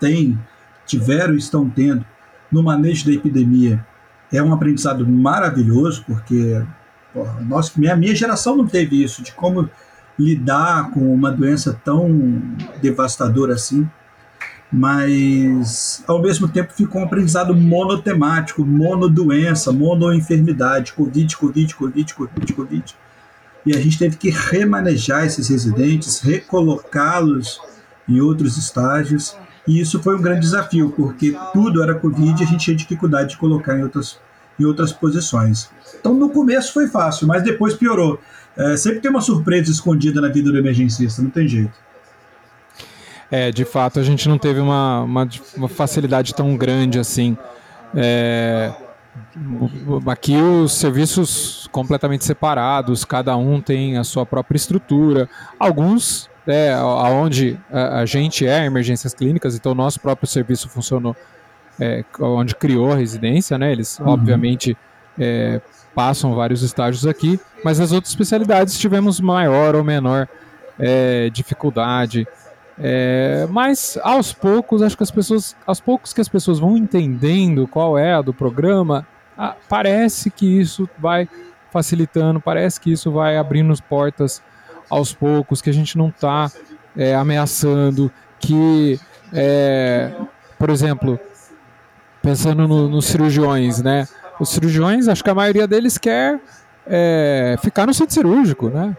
têm, 0.00 0.38
tiveram 0.86 1.34
e 1.34 1.38
estão 1.38 1.68
tendo 1.68 2.04
no 2.50 2.62
manejo 2.62 3.06
da 3.06 3.12
epidemia, 3.12 3.84
é 4.32 4.42
um 4.42 4.52
aprendizado 4.52 5.06
maravilhoso, 5.06 6.04
porque 6.06 6.62
porra, 7.12 7.40
nossa, 7.40 7.72
minha, 7.76 7.96
minha 7.96 8.14
geração 8.14 8.56
não 8.56 8.66
teve 8.66 9.02
isso, 9.02 9.22
de 9.22 9.32
como 9.32 9.68
lidar 10.18 10.90
com 10.90 11.12
uma 11.14 11.30
doença 11.30 11.78
tão 11.84 12.42
devastadora 12.80 13.54
assim, 13.54 13.88
mas 14.70 16.04
ao 16.06 16.20
mesmo 16.20 16.48
tempo 16.48 16.72
ficou 16.72 17.00
um 17.00 17.04
aprendizado 17.04 17.54
monotemático, 17.54 18.64
monodoença, 18.64 19.72
monoenfermidade, 19.72 20.92
Covid, 20.92 21.36
Covid, 21.36 21.74
Covid, 21.74 22.14
Covid, 22.14 22.52
Covid. 22.52 22.96
E 23.66 23.76
a 23.76 23.80
gente 23.80 23.98
teve 23.98 24.16
que 24.16 24.30
remanejar 24.30 25.24
esses 25.26 25.48
residentes, 25.48 26.20
recolocá-los 26.20 27.60
em 28.08 28.20
outros 28.20 28.56
estágios 28.56 29.36
e 29.68 29.80
isso 29.80 30.02
foi 30.02 30.16
um 30.16 30.22
grande 30.22 30.40
desafio, 30.40 30.90
porque 30.96 31.36
tudo 31.52 31.82
era 31.82 31.94
Covid 31.94 32.42
e 32.42 32.46
a 32.46 32.48
gente 32.48 32.64
tinha 32.64 32.74
dificuldade 32.74 33.30
de 33.30 33.36
colocar 33.36 33.78
em 33.78 33.82
outras, 33.82 34.18
em 34.58 34.64
outras 34.64 34.90
posições. 34.90 35.68
Então, 36.00 36.14
no 36.14 36.30
começo 36.30 36.72
foi 36.72 36.88
fácil, 36.88 37.26
mas 37.26 37.42
depois 37.42 37.74
piorou. 37.74 38.18
É, 38.56 38.78
sempre 38.78 39.00
tem 39.00 39.10
uma 39.10 39.20
surpresa 39.20 39.70
escondida 39.70 40.22
na 40.22 40.28
vida 40.28 40.50
do 40.50 40.56
emergencista, 40.56 41.20
não 41.20 41.28
tem 41.28 41.46
jeito. 41.46 41.74
É, 43.30 43.50
de 43.50 43.66
fato, 43.66 44.00
a 44.00 44.02
gente 44.02 44.26
não 44.26 44.38
teve 44.38 44.58
uma, 44.58 45.02
uma, 45.02 45.28
uma 45.54 45.68
facilidade 45.68 46.34
tão 46.34 46.56
grande 46.56 46.98
assim. 46.98 47.36
É, 47.94 48.72
aqui 50.10 50.36
os 50.36 50.72
serviços 50.72 51.68
completamente 51.72 52.24
separados, 52.24 53.04
cada 53.04 53.36
um 53.36 53.60
tem 53.60 53.96
a 53.96 54.04
sua 54.04 54.24
própria 54.24 54.56
estrutura. 54.56 55.28
Alguns 55.58 56.28
é, 56.46 56.72
aonde 56.72 57.58
a, 57.70 58.00
a, 58.00 58.06
gente 58.06 58.46
é 58.46 58.64
emergências 58.64 59.12
clínicas, 59.12 59.54
então 59.54 59.72
o 59.72 59.74
nosso 59.74 60.00
próprio 60.00 60.26
serviço 60.26 60.68
funcionou, 60.68 61.14
é, 61.78 62.02
onde 62.20 62.54
criou 62.54 62.92
a 62.92 62.96
residência, 62.96 63.58
né? 63.58 63.70
Eles, 63.70 63.98
uhum. 63.98 64.08
obviamente, 64.08 64.76
é, 65.18 65.60
passam 65.94 66.34
vários 66.34 66.62
estágios 66.62 67.06
aqui, 67.06 67.38
mas 67.62 67.80
as 67.80 67.92
outras 67.92 68.10
especialidades 68.10 68.78
tivemos 68.78 69.20
maior 69.20 69.74
ou 69.74 69.84
menor 69.84 70.26
é, 70.78 71.28
dificuldade. 71.30 72.26
É, 72.80 73.46
mas 73.50 73.98
aos 74.02 74.32
poucos, 74.32 74.82
acho 74.82 74.96
que 74.96 75.02
as 75.02 75.10
pessoas, 75.10 75.56
aos 75.66 75.80
poucos 75.80 76.12
que 76.12 76.20
as 76.20 76.28
pessoas 76.28 76.60
vão 76.60 76.76
entendendo 76.76 77.66
qual 77.66 77.98
é 77.98 78.14
a 78.14 78.22
do 78.22 78.32
programa, 78.32 79.06
a, 79.36 79.56
parece 79.68 80.30
que 80.30 80.46
isso 80.46 80.88
vai 80.98 81.28
facilitando, 81.70 82.40
parece 82.40 82.80
que 82.80 82.92
isso 82.92 83.10
vai 83.10 83.36
abrindo 83.36 83.72
as 83.72 83.80
portas 83.80 84.42
aos 84.88 85.12
poucos, 85.12 85.60
que 85.60 85.68
a 85.68 85.74
gente 85.74 85.98
não 85.98 86.08
está 86.08 86.50
é, 86.96 87.14
ameaçando, 87.14 88.10
que, 88.38 88.98
é, 89.32 90.12
por 90.58 90.70
exemplo, 90.70 91.18
pensando 92.22 92.66
no, 92.66 92.88
nos 92.88 93.06
cirurgiões, 93.06 93.82
né? 93.82 94.06
Os 94.40 94.50
cirurgiões, 94.50 95.08
acho 95.08 95.22
que 95.22 95.30
a 95.30 95.34
maioria 95.34 95.66
deles 95.66 95.98
quer 95.98 96.40
é, 96.88 97.56
ficar 97.62 97.86
no 97.86 97.94
centro 97.94 98.14
cirúrgico, 98.14 98.68
né? 98.68 98.96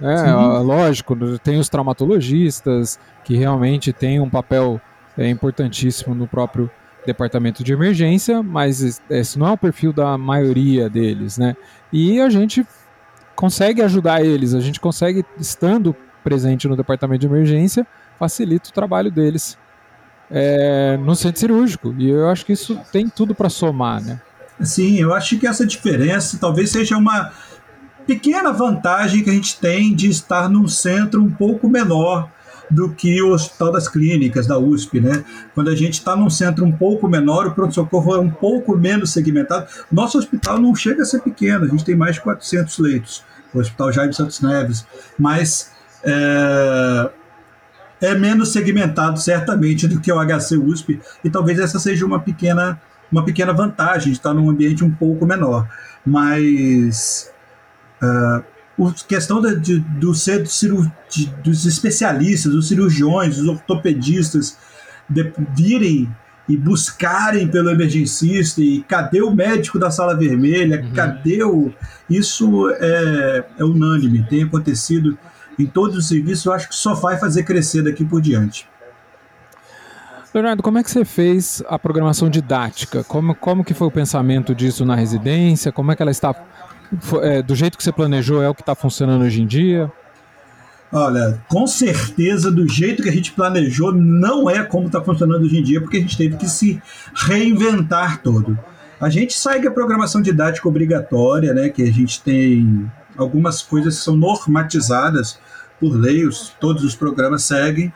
É, 0.00 0.32
lógico, 0.60 1.16
tem 1.38 1.58
os 1.58 1.68
traumatologistas 1.68 2.98
que 3.24 3.36
realmente 3.36 3.92
têm 3.92 4.20
um 4.20 4.30
papel 4.30 4.80
é, 5.18 5.28
importantíssimo 5.28 6.14
no 6.14 6.26
próprio 6.26 6.70
departamento 7.04 7.64
de 7.64 7.72
emergência, 7.72 8.42
mas 8.42 9.00
esse 9.10 9.38
não 9.38 9.48
é 9.48 9.52
o 9.52 9.58
perfil 9.58 9.92
da 9.92 10.16
maioria 10.16 10.88
deles, 10.88 11.36
né? 11.36 11.56
E 11.92 12.20
a 12.20 12.30
gente 12.30 12.64
consegue 13.34 13.82
ajudar 13.82 14.24
eles, 14.24 14.54
a 14.54 14.60
gente 14.60 14.78
consegue, 14.78 15.24
estando 15.38 15.94
presente 16.22 16.68
no 16.68 16.76
departamento 16.76 17.20
de 17.20 17.26
emergência, 17.26 17.86
facilita 18.18 18.70
o 18.70 18.72
trabalho 18.72 19.10
deles 19.10 19.58
é, 20.30 20.96
no 20.96 21.16
centro 21.16 21.40
cirúrgico. 21.40 21.94
E 21.98 22.08
eu 22.08 22.28
acho 22.28 22.46
que 22.46 22.52
isso 22.52 22.78
tem 22.92 23.08
tudo 23.08 23.34
para 23.34 23.48
somar, 23.48 24.00
né? 24.00 24.20
Sim, 24.62 24.98
eu 24.98 25.12
acho 25.12 25.38
que 25.38 25.46
essa 25.46 25.66
diferença 25.66 26.38
talvez 26.40 26.70
seja 26.70 26.96
uma 26.96 27.32
pequena 28.06 28.52
vantagem 28.52 29.22
que 29.22 29.30
a 29.30 29.32
gente 29.32 29.58
tem 29.58 29.94
de 29.94 30.08
estar 30.08 30.48
num 30.48 30.68
centro 30.68 31.22
um 31.22 31.30
pouco 31.30 31.68
menor 31.68 32.30
do 32.70 32.90
que 32.90 33.20
o 33.22 33.32
Hospital 33.32 33.72
das 33.72 33.86
Clínicas 33.86 34.46
da 34.46 34.58
USP, 34.58 34.98
né? 34.98 35.24
Quando 35.54 35.68
a 35.68 35.74
gente 35.74 35.94
está 35.94 36.16
num 36.16 36.30
centro 36.30 36.64
um 36.64 36.72
pouco 36.72 37.06
menor, 37.06 37.46
o 37.46 37.52
pronto-socorro 37.52 38.14
é 38.14 38.18
um 38.18 38.30
pouco 38.30 38.76
menos 38.76 39.12
segmentado. 39.12 39.66
Nosso 39.90 40.16
hospital 40.18 40.58
não 40.58 40.74
chega 40.74 41.02
a 41.02 41.04
ser 41.04 41.20
pequeno, 41.20 41.66
a 41.66 41.68
gente 41.68 41.84
tem 41.84 41.94
mais 41.94 42.14
de 42.14 42.22
400 42.22 42.78
leitos, 42.78 43.22
o 43.52 43.58
Hospital 43.58 43.92
Jaime 43.92 44.14
Santos 44.14 44.40
Neves, 44.40 44.86
mas 45.18 45.70
é, 46.02 47.10
é 48.00 48.14
menos 48.14 48.52
segmentado 48.52 49.20
certamente 49.20 49.86
do 49.86 50.00
que 50.00 50.10
o 50.10 50.18
HC 50.18 50.56
USP 50.56 51.00
e 51.22 51.28
talvez 51.28 51.58
essa 51.58 51.78
seja 51.78 52.06
uma 52.06 52.20
pequena 52.20 52.80
uma 53.12 53.24
pequena 53.24 53.52
vantagem 53.52 54.10
de 54.10 54.18
estar 54.18 54.32
num 54.32 54.50
ambiente 54.50 54.82
um 54.82 54.90
pouco 54.90 55.26
menor, 55.26 55.68
mas 56.04 57.30
uh, 58.02 58.42
a 58.88 58.92
questão 59.06 59.40
de, 59.40 59.60
de, 59.60 59.78
do 59.78 60.14
ser 60.14 60.42
de, 60.42 61.26
dos 61.44 61.66
especialistas, 61.66 62.50
dos 62.50 62.68
cirurgiões, 62.68 63.36
dos 63.36 63.46
ortopedistas 63.46 64.56
virem 65.54 66.08
e 66.48 66.56
buscarem 66.56 67.46
pelo 67.46 67.70
emergencista 67.70 68.60
e 68.60 68.82
cadê 68.82 69.22
o 69.22 69.30
médico 69.30 69.78
da 69.78 69.90
sala 69.90 70.16
vermelha, 70.16 70.82
uhum. 70.82 70.92
cadê 70.92 71.44
o... 71.44 71.72
Isso 72.10 72.68
é, 72.70 73.44
é 73.58 73.64
unânime, 73.64 74.26
tem 74.28 74.42
acontecido 74.42 75.16
em 75.58 75.66
todos 75.66 75.96
os 75.96 76.08
serviços, 76.08 76.46
eu 76.46 76.52
acho 76.52 76.68
que 76.68 76.74
só 76.74 76.94
vai 76.94 77.18
fazer 77.18 77.44
crescer 77.44 77.82
daqui 77.82 78.04
por 78.04 78.20
diante. 78.20 78.66
Leonardo, 80.34 80.62
como 80.62 80.78
é 80.78 80.82
que 80.82 80.90
você 80.90 81.04
fez 81.04 81.62
a 81.68 81.78
programação 81.78 82.30
didática? 82.30 83.04
Como, 83.04 83.34
como 83.34 83.62
que 83.62 83.74
foi 83.74 83.86
o 83.86 83.90
pensamento 83.90 84.54
disso 84.54 84.84
na 84.84 84.94
residência? 84.94 85.70
Como 85.70 85.92
é 85.92 85.96
que 85.96 86.02
ela 86.02 86.10
está 86.10 86.34
é, 87.22 87.42
do 87.42 87.54
jeito 87.54 87.76
que 87.76 87.84
você 87.84 87.92
planejou, 87.92 88.42
é 88.42 88.48
o 88.48 88.54
que 88.54 88.62
está 88.62 88.74
funcionando 88.74 89.22
hoje 89.22 89.42
em 89.42 89.46
dia? 89.46 89.90
Olha, 90.90 91.40
com 91.48 91.66
certeza, 91.66 92.50
do 92.50 92.68
jeito 92.68 93.02
que 93.02 93.08
a 93.08 93.12
gente 93.12 93.32
planejou, 93.32 93.92
não 93.92 94.48
é 94.48 94.62
como 94.62 94.86
está 94.86 95.00
funcionando 95.00 95.42
hoje 95.42 95.58
em 95.58 95.62
dia, 95.62 95.80
porque 95.80 95.96
a 95.96 96.00
gente 96.00 96.18
teve 96.18 96.36
que 96.36 96.46
se 96.46 96.82
reinventar 97.14 98.20
todo. 98.22 98.58
A 99.00 99.08
gente 99.08 99.32
segue 99.32 99.66
a 99.66 99.70
programação 99.70 100.20
didática 100.20 100.68
obrigatória, 100.68 101.54
né, 101.54 101.70
que 101.70 101.82
a 101.82 101.92
gente 101.92 102.22
tem 102.22 102.90
algumas 103.16 103.62
coisas 103.62 103.98
que 103.98 104.04
são 104.04 104.16
normatizadas 104.16 105.38
por 105.80 105.94
lei, 105.94 106.26
os, 106.26 106.50
todos 106.60 106.84
os 106.84 106.94
programas 106.94 107.42
seguem, 107.42 107.92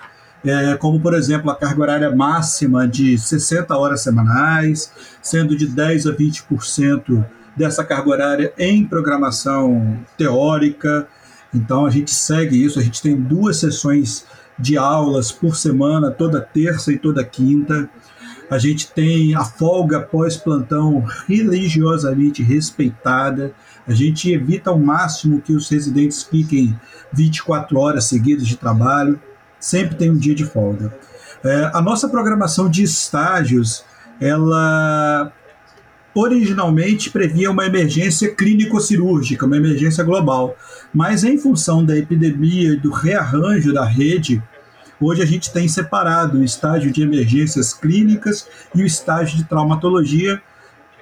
é, 0.46 0.76
como, 0.76 1.00
por 1.00 1.14
exemplo, 1.14 1.50
a 1.50 1.56
carga 1.56 1.82
horária 1.82 2.14
máxima 2.14 2.86
de 2.86 3.18
60 3.18 3.76
horas 3.76 4.02
semanais, 4.02 4.92
sendo 5.20 5.56
de 5.56 5.66
10 5.66 6.06
a 6.06 6.12
20% 6.12 7.24
dessa 7.56 7.82
carga 7.84 8.10
horária 8.10 8.52
em 8.58 8.84
programação 8.84 9.98
teórica. 10.16 11.08
Então 11.52 11.86
a 11.86 11.90
gente 11.90 12.12
segue 12.12 12.62
isso, 12.62 12.78
a 12.78 12.82
gente 12.82 13.02
tem 13.02 13.16
duas 13.16 13.58
sessões 13.58 14.26
de 14.58 14.76
aulas 14.76 15.32
por 15.32 15.56
semana, 15.56 16.10
toda 16.10 16.40
terça 16.40 16.92
e 16.92 16.98
toda 16.98 17.24
quinta. 17.24 17.88
A 18.48 18.58
gente 18.58 18.92
tem 18.92 19.34
a 19.34 19.44
folga 19.44 20.00
pós-plantão 20.00 21.04
religiosamente 21.26 22.42
respeitada. 22.42 23.52
A 23.86 23.92
gente 23.92 24.32
evita 24.32 24.70
ao 24.70 24.78
máximo 24.78 25.40
que 25.40 25.52
os 25.52 25.68
residentes 25.68 26.22
fiquem 26.22 26.78
24 27.12 27.76
horas 27.78 28.04
seguidas 28.04 28.46
de 28.46 28.56
trabalho. 28.56 29.20
Sempre 29.66 29.96
tem 29.96 30.08
um 30.12 30.16
dia 30.16 30.32
de 30.32 30.44
folga. 30.44 30.94
É, 31.44 31.72
a 31.74 31.82
nossa 31.82 32.08
programação 32.08 32.70
de 32.70 32.84
estágios, 32.84 33.84
ela 34.20 35.32
originalmente 36.14 37.10
previa 37.10 37.50
uma 37.50 37.66
emergência 37.66 38.32
clínico-cirúrgica, 38.32 39.44
uma 39.44 39.56
emergência 39.56 40.04
global. 40.04 40.56
Mas 40.94 41.24
em 41.24 41.36
função 41.36 41.84
da 41.84 41.96
epidemia 41.98 42.74
e 42.74 42.76
do 42.76 42.92
rearranjo 42.92 43.74
da 43.74 43.84
rede, 43.84 44.40
hoje 45.00 45.20
a 45.20 45.26
gente 45.26 45.52
tem 45.52 45.66
separado 45.66 46.38
o 46.38 46.44
estágio 46.44 46.92
de 46.92 47.02
emergências 47.02 47.74
clínicas 47.74 48.48
e 48.72 48.84
o 48.84 48.86
estágio 48.86 49.36
de 49.36 49.42
traumatologia, 49.42 50.40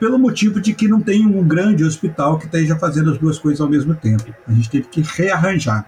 pelo 0.00 0.18
motivo 0.18 0.58
de 0.58 0.72
que 0.72 0.88
não 0.88 1.02
tem 1.02 1.26
um 1.26 1.46
grande 1.46 1.84
hospital 1.84 2.38
que 2.38 2.46
esteja 2.46 2.78
fazendo 2.78 3.10
as 3.10 3.18
duas 3.18 3.38
coisas 3.38 3.60
ao 3.60 3.68
mesmo 3.68 3.94
tempo. 3.94 4.34
A 4.48 4.52
gente 4.54 4.70
teve 4.70 4.88
que 4.88 5.02
rearranjar. 5.02 5.84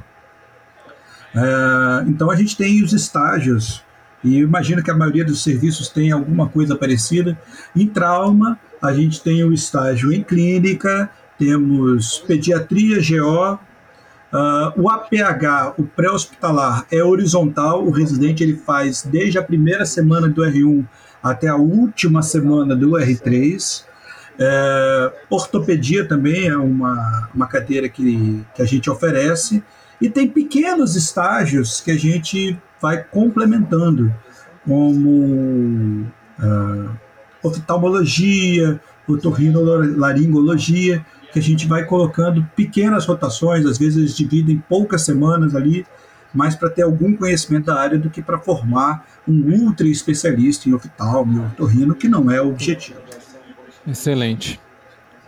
É, 1.36 2.08
então 2.08 2.30
a 2.30 2.36
gente 2.36 2.56
tem 2.56 2.82
os 2.82 2.92
estágios, 2.92 3.84
e 4.24 4.38
imagino 4.38 4.82
que 4.82 4.90
a 4.90 4.96
maioria 4.96 5.24
dos 5.24 5.42
serviços 5.42 5.88
tem 5.88 6.10
alguma 6.10 6.48
coisa 6.48 6.74
parecida. 6.74 7.38
Em 7.76 7.86
trauma, 7.86 8.58
a 8.80 8.92
gente 8.92 9.22
tem 9.22 9.44
o 9.44 9.52
estágio 9.52 10.12
em 10.12 10.22
clínica, 10.22 11.10
temos 11.38 12.18
pediatria, 12.26 12.96
GO, 12.96 13.54
uh, 13.54 14.72
o 14.80 14.90
APH, 14.90 15.74
o 15.76 15.84
pré-hospitalar, 15.84 16.86
é 16.90 17.04
horizontal, 17.04 17.84
o 17.84 17.90
residente 17.90 18.42
ele 18.42 18.56
faz 18.56 19.02
desde 19.02 19.38
a 19.38 19.42
primeira 19.42 19.84
semana 19.84 20.28
do 20.28 20.42
R1 20.42 20.84
até 21.22 21.48
a 21.48 21.56
última 21.56 22.22
semana 22.22 22.74
do 22.74 22.92
R3. 22.92 23.84
É, 24.38 25.12
ortopedia 25.30 26.06
também 26.06 26.46
é 26.46 26.56
uma, 26.56 27.30
uma 27.34 27.46
cadeira 27.46 27.88
que, 27.88 28.44
que 28.54 28.62
a 28.62 28.66
gente 28.66 28.88
oferece. 28.90 29.62
E 30.00 30.10
tem 30.10 30.28
pequenos 30.28 30.94
estágios 30.94 31.80
que 31.80 31.90
a 31.90 31.98
gente 31.98 32.58
vai 32.80 33.02
complementando, 33.02 34.14
como 34.64 36.06
uh, 36.38 36.90
oftalmologia, 37.42 38.80
otorrinolaringologia, 39.08 41.04
que 41.32 41.38
a 41.38 41.42
gente 41.42 41.66
vai 41.66 41.84
colocando 41.84 42.46
pequenas 42.56 43.06
rotações, 43.06 43.64
às 43.66 43.78
vezes 43.78 43.96
eles 43.98 44.16
dividem 44.16 44.62
poucas 44.68 45.02
semanas 45.02 45.54
ali, 45.54 45.86
mais 46.32 46.54
para 46.54 46.68
ter 46.68 46.82
algum 46.82 47.16
conhecimento 47.16 47.66
da 47.66 47.80
área 47.80 47.98
do 47.98 48.10
que 48.10 48.22
para 48.22 48.38
formar 48.38 49.06
um 49.26 49.64
ultra 49.64 49.86
especialista 49.88 50.68
em 50.68 50.74
oftalmo 50.74 51.42
e 51.42 51.46
otorrino, 51.46 51.94
que 51.94 52.08
não 52.08 52.30
é 52.30 52.40
o 52.40 52.48
objetivo. 52.48 53.00
Excelente. 53.86 54.60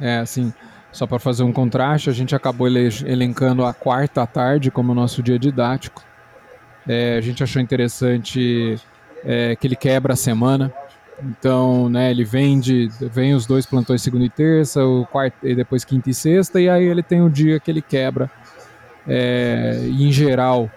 É, 0.00 0.18
assim, 0.18 0.52
só 0.90 1.06
para 1.06 1.18
fazer 1.18 1.42
um 1.42 1.52
contraste, 1.52 2.08
a 2.08 2.12
gente 2.12 2.34
acabou 2.34 2.66
elencando 2.68 3.64
a 3.64 3.74
quarta 3.74 4.26
tarde 4.26 4.70
como 4.70 4.94
nosso 4.94 5.22
dia 5.22 5.38
didático. 5.38 6.02
É, 6.86 7.16
a 7.16 7.20
gente 7.20 7.42
achou 7.42 7.60
interessante 7.60 8.80
é, 9.24 9.54
que 9.54 9.66
ele 9.66 9.76
quebra 9.76 10.14
a 10.14 10.16
semana. 10.16 10.72
Então, 11.22 11.88
né, 11.88 12.10
ele 12.10 12.24
vende, 12.24 12.88
vem 13.12 13.34
os 13.34 13.44
dois 13.44 13.66
plantões 13.66 14.02
segunda 14.02 14.24
e 14.24 14.30
terça, 14.30 14.84
o 14.84 15.04
quarto, 15.06 15.34
e 15.42 15.54
depois 15.54 15.84
quinta 15.84 16.08
e 16.08 16.14
sexta, 16.14 16.60
e 16.60 16.68
aí 16.68 16.84
ele 16.84 17.02
tem 17.02 17.20
o 17.20 17.28
dia 17.28 17.58
que 17.58 17.70
ele 17.70 17.82
quebra. 17.82 18.30
É, 19.06 19.80
e 19.82 20.06
em 20.06 20.12
geral, 20.12 20.70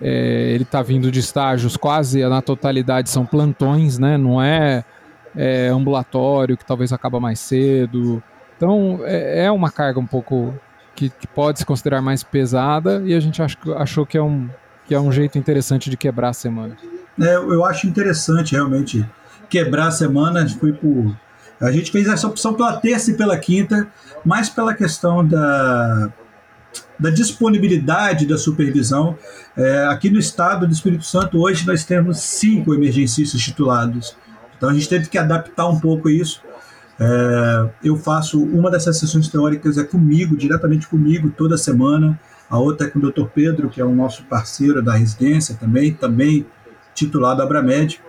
é, 0.00 0.52
ele 0.52 0.64
está 0.64 0.82
vindo 0.82 1.10
de 1.10 1.20
estágios 1.20 1.76
quase 1.76 2.22
na 2.28 2.42
totalidade 2.42 3.08
são 3.08 3.24
plantões, 3.24 3.98
né? 3.98 4.18
Não 4.18 4.42
é, 4.42 4.84
é 5.34 5.68
ambulatório 5.68 6.56
que 6.56 6.64
talvez 6.64 6.92
acaba 6.92 7.18
mais 7.18 7.40
cedo. 7.40 8.22
Então 8.56 9.00
é, 9.02 9.44
é 9.44 9.50
uma 9.50 9.70
carga 9.70 10.00
um 10.00 10.06
pouco 10.06 10.54
que, 10.94 11.10
que, 11.10 11.26
pode 11.26 11.58
se 11.58 11.66
considerar 11.66 12.00
mais 12.00 12.22
pesada 12.22 13.02
e 13.04 13.14
a 13.14 13.20
gente 13.20 13.42
ach, 13.42 13.56
achou 13.76 14.06
que 14.06 14.16
é 14.16 14.22
um 14.22 14.48
que 14.86 14.94
é 14.94 15.00
um 15.00 15.10
jeito 15.10 15.36
interessante 15.36 15.90
de 15.90 15.96
quebrar 15.96 16.28
a 16.28 16.32
semana. 16.32 16.76
É, 17.20 17.34
eu 17.34 17.64
acho 17.64 17.86
interessante 17.86 18.52
realmente 18.52 19.04
quebrar 19.48 19.88
a 19.88 19.90
semana, 19.90 20.48
foi 20.48 20.72
por. 20.72 21.16
A 21.60 21.72
gente 21.72 21.90
fez 21.90 22.06
essa 22.06 22.26
opção 22.26 22.54
pela 22.54 22.76
terça 22.76 23.10
e 23.10 23.14
pela 23.14 23.36
quinta, 23.38 23.88
mais 24.24 24.48
pela 24.48 24.74
questão 24.74 25.26
da, 25.26 26.12
da 26.98 27.10
disponibilidade 27.10 28.26
da 28.26 28.36
supervisão. 28.36 29.16
É, 29.56 29.86
aqui 29.86 30.10
no 30.10 30.18
estado 30.18 30.66
do 30.66 30.72
Espírito 30.72 31.04
Santo, 31.04 31.40
hoje 31.40 31.66
nós 31.66 31.84
temos 31.84 32.18
cinco 32.18 32.74
emergencistas 32.74 33.40
titulados. 33.40 34.16
Então 34.56 34.68
a 34.68 34.74
gente 34.74 34.88
teve 34.88 35.08
que 35.08 35.18
adaptar 35.18 35.66
um 35.66 35.80
pouco 35.80 36.10
isso. 36.10 36.42
É, 36.98 37.68
eu 37.84 37.96
faço 37.96 38.42
uma 38.42 38.70
dessas 38.70 38.98
sessões 38.98 39.28
teóricas 39.28 39.76
é 39.76 39.84
comigo, 39.84 40.36
diretamente 40.36 40.86
comigo, 40.86 41.30
toda 41.30 41.56
semana. 41.56 42.18
A 42.48 42.58
outra 42.58 42.86
é 42.86 42.90
com 42.90 42.98
o 42.98 43.10
Dr. 43.10 43.26
Pedro, 43.34 43.68
que 43.68 43.80
é 43.80 43.84
o 43.84 43.94
nosso 43.94 44.24
parceiro 44.24 44.82
da 44.82 44.94
residência 44.94 45.54
também, 45.54 45.92
também 45.92 46.46
titulado 46.94 47.42
Abramed. 47.42 48.00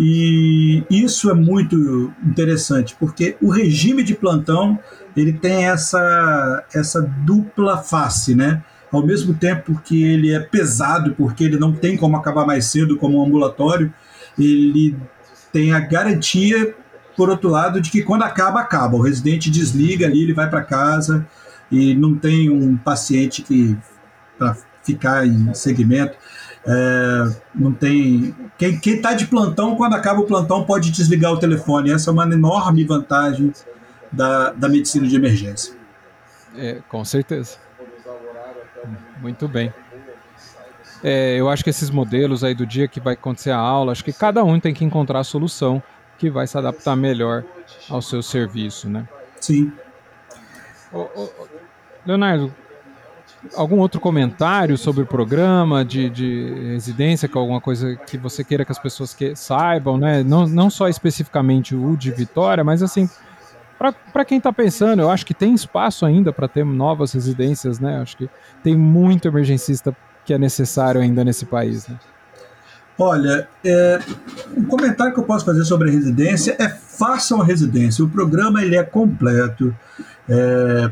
E 0.00 0.82
isso 0.90 1.30
é 1.30 1.34
muito 1.34 2.12
interessante, 2.24 2.96
porque 2.98 3.36
o 3.40 3.50
regime 3.50 4.02
de 4.02 4.14
plantão 4.14 4.78
ele 5.16 5.32
tem 5.32 5.66
essa, 5.66 6.64
essa 6.74 7.02
dupla 7.02 7.78
face, 7.78 8.34
né? 8.34 8.62
Ao 8.90 9.04
mesmo 9.04 9.34
tempo 9.34 9.80
que 9.84 10.02
ele 10.02 10.32
é 10.32 10.40
pesado, 10.40 11.14
porque 11.14 11.44
ele 11.44 11.58
não 11.58 11.72
tem 11.72 11.96
como 11.96 12.16
acabar 12.16 12.46
mais 12.46 12.66
cedo 12.66 12.96
como 12.96 13.18
um 13.18 13.26
ambulatório, 13.26 13.92
ele 14.38 14.96
tem 15.52 15.72
a 15.72 15.80
garantia, 15.80 16.74
por 17.22 17.30
outro 17.30 17.48
lado, 17.48 17.80
de 17.80 17.88
que 17.88 18.02
quando 18.02 18.22
acaba, 18.22 18.58
acaba. 18.58 18.96
O 18.96 19.00
residente 19.00 19.48
desliga 19.48 20.06
ali, 20.06 20.24
ele 20.24 20.32
vai 20.32 20.50
para 20.50 20.60
casa 20.60 21.24
e 21.70 21.94
não 21.94 22.16
tem 22.16 22.50
um 22.50 22.76
paciente 22.76 23.42
que 23.42 23.78
para 24.36 24.56
ficar 24.82 25.24
em 25.24 25.54
segmento. 25.54 26.16
É, 26.66 27.36
não 27.54 27.72
tem. 27.72 28.34
Quem 28.58 28.80
está 28.96 29.14
de 29.14 29.28
plantão, 29.28 29.76
quando 29.76 29.94
acaba 29.94 30.18
o 30.18 30.24
plantão, 30.24 30.64
pode 30.64 30.90
desligar 30.90 31.32
o 31.32 31.38
telefone. 31.38 31.92
Essa 31.92 32.10
é 32.10 32.12
uma 32.12 32.24
enorme 32.24 32.82
vantagem 32.82 33.52
da, 34.10 34.50
da 34.50 34.68
medicina 34.68 35.06
de 35.06 35.14
emergência. 35.14 35.72
É, 36.56 36.80
com 36.88 37.04
certeza. 37.04 37.56
Muito 39.20 39.46
bem. 39.46 39.72
É, 41.04 41.36
eu 41.36 41.48
acho 41.48 41.62
que 41.62 41.70
esses 41.70 41.88
modelos 41.88 42.42
aí 42.42 42.52
do 42.52 42.66
dia 42.66 42.88
que 42.88 42.98
vai 42.98 43.14
acontecer 43.14 43.52
a 43.52 43.58
aula, 43.58 43.92
acho 43.92 44.04
que 44.04 44.12
cada 44.12 44.42
um 44.42 44.58
tem 44.58 44.74
que 44.74 44.84
encontrar 44.84 45.20
a 45.20 45.24
solução 45.24 45.80
que 46.18 46.30
vai 46.30 46.46
se 46.46 46.56
adaptar 46.56 46.96
melhor 46.96 47.44
ao 47.88 48.00
seu 48.00 48.22
serviço, 48.22 48.88
né? 48.88 49.08
Sim. 49.40 49.72
Leonardo, 52.06 52.54
algum 53.54 53.78
outro 53.78 54.00
comentário 54.00 54.76
sobre 54.78 55.02
o 55.02 55.06
programa 55.06 55.84
de, 55.84 56.08
de 56.10 56.54
residência, 56.72 57.28
que 57.28 57.36
é 57.36 57.40
alguma 57.40 57.60
coisa 57.60 57.96
que 57.96 58.16
você 58.16 58.44
queira 58.44 58.64
que 58.64 58.72
as 58.72 58.78
pessoas 58.78 59.12
que, 59.14 59.34
saibam, 59.34 59.96
né? 59.96 60.22
Não, 60.22 60.46
não 60.46 60.70
só 60.70 60.88
especificamente 60.88 61.74
o 61.74 61.96
de 61.96 62.10
Vitória, 62.10 62.62
mas 62.62 62.82
assim, 62.82 63.08
para 64.12 64.24
quem 64.24 64.38
está 64.38 64.52
pensando, 64.52 65.02
eu 65.02 65.10
acho 65.10 65.26
que 65.26 65.34
tem 65.34 65.54
espaço 65.54 66.06
ainda 66.06 66.32
para 66.32 66.46
ter 66.46 66.64
novas 66.64 67.12
residências, 67.12 67.80
né? 67.80 68.00
Acho 68.00 68.16
que 68.16 68.30
tem 68.62 68.76
muito 68.76 69.26
emergencista 69.26 69.96
que 70.24 70.32
é 70.32 70.38
necessário 70.38 71.00
ainda 71.00 71.24
nesse 71.24 71.46
país, 71.46 71.88
né? 71.88 71.98
Olha, 72.98 73.48
é, 73.64 74.00
um 74.56 74.64
comentário 74.64 75.12
que 75.12 75.20
eu 75.20 75.24
posso 75.24 75.44
fazer 75.44 75.64
sobre 75.64 75.88
a 75.88 75.92
residência 75.92 76.56
é 76.58 76.68
façam 76.68 77.40
a 77.40 77.44
residência. 77.44 78.04
O 78.04 78.08
programa 78.08 78.62
ele 78.62 78.76
é 78.76 78.82
completo. 78.82 79.74
É, 80.28 80.90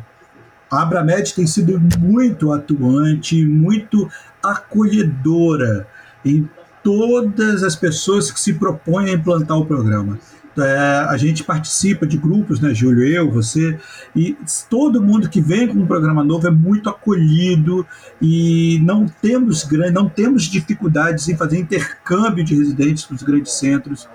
a 0.70 0.82
Abramed 0.82 1.34
tem 1.34 1.46
sido 1.46 1.80
muito 1.98 2.52
atuante, 2.52 3.44
muito 3.44 4.08
acolhedora 4.42 5.86
em 6.24 6.48
todas 6.82 7.62
as 7.62 7.76
pessoas 7.76 8.30
que 8.30 8.40
se 8.40 8.54
propõem 8.54 9.10
a 9.10 9.12
implantar 9.12 9.58
o 9.58 9.66
programa. 9.66 10.18
É, 10.62 11.06
a 11.08 11.16
gente 11.16 11.44
participa 11.44 12.06
de 12.06 12.16
grupos, 12.16 12.60
né, 12.60 12.74
Júlio, 12.74 13.04
eu, 13.04 13.30
você, 13.30 13.78
e 14.14 14.36
todo 14.68 15.02
mundo 15.02 15.28
que 15.28 15.40
vem 15.40 15.68
com 15.68 15.78
um 15.78 15.86
programa 15.86 16.22
novo 16.22 16.46
é 16.46 16.50
muito 16.50 16.88
acolhido 16.88 17.86
e 18.20 18.78
não 18.82 19.06
temos 19.06 19.68
não 19.92 20.08
temos 20.08 20.44
dificuldades 20.44 21.28
em 21.28 21.36
fazer 21.36 21.58
intercâmbio 21.58 22.44
de 22.44 22.54
residentes 22.54 23.08
nos 23.08 23.22
grandes 23.22 23.52
centros. 23.52 24.08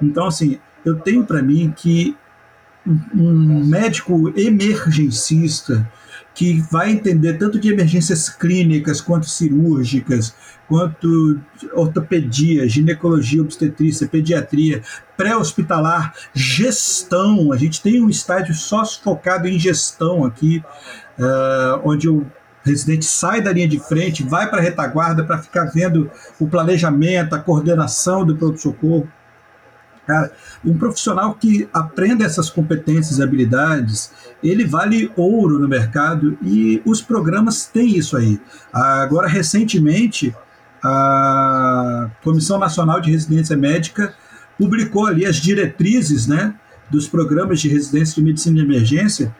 Então, 0.00 0.26
assim, 0.26 0.58
eu 0.84 0.96
tenho 0.96 1.24
para 1.24 1.42
mim 1.42 1.72
que 1.76 2.16
um 3.14 3.64
médico 3.64 4.32
emergencista 4.36 5.86
que 6.34 6.60
vai 6.70 6.92
entender 6.92 7.34
tanto 7.34 7.58
de 7.58 7.72
emergências 7.72 8.28
clínicas 8.28 9.00
quanto 9.00 9.28
cirúrgicas, 9.28 10.34
quanto 10.68 11.40
ortopedia, 11.74 12.68
ginecologia, 12.68 13.42
obstetrícia, 13.42 14.06
pediatria, 14.06 14.82
pré-hospitalar, 15.16 16.14
gestão. 16.32 17.52
A 17.52 17.56
gente 17.56 17.82
tem 17.82 18.00
um 18.00 18.08
estádio 18.08 18.54
só 18.54 18.84
focado 18.86 19.48
em 19.48 19.58
gestão 19.58 20.24
aqui, 20.24 20.62
uh, 21.18 21.80
onde 21.84 22.08
o 22.08 22.24
residente 22.62 23.04
sai 23.04 23.40
da 23.40 23.52
linha 23.52 23.66
de 23.68 23.80
frente, 23.80 24.22
vai 24.22 24.48
para 24.48 24.60
a 24.60 24.62
retaguarda 24.62 25.24
para 25.24 25.38
ficar 25.38 25.64
vendo 25.66 26.10
o 26.38 26.46
planejamento, 26.46 27.34
a 27.34 27.38
coordenação 27.38 28.24
do 28.24 28.36
pronto-socorro. 28.36 29.08
Cara, 30.10 30.32
um 30.64 30.76
profissional 30.76 31.34
que 31.34 31.68
aprenda 31.72 32.24
essas 32.24 32.50
competências 32.50 33.18
e 33.18 33.22
habilidades, 33.22 34.10
ele 34.42 34.64
vale 34.64 35.08
ouro 35.16 35.56
no 35.56 35.68
mercado 35.68 36.36
e 36.42 36.82
os 36.84 37.00
programas 37.00 37.66
têm 37.66 37.96
isso 37.96 38.16
aí. 38.16 38.40
Agora, 38.72 39.28
recentemente, 39.28 40.34
a 40.82 42.10
Comissão 42.24 42.58
Nacional 42.58 43.00
de 43.00 43.12
Residência 43.12 43.56
Médica 43.56 44.12
publicou 44.58 45.06
ali 45.06 45.24
as 45.24 45.36
diretrizes 45.36 46.26
né, 46.26 46.56
dos 46.90 47.06
programas 47.06 47.60
de 47.60 47.68
residência 47.68 48.16
de 48.16 48.22
medicina 48.22 48.56
de 48.56 48.62
emergência, 48.64 49.32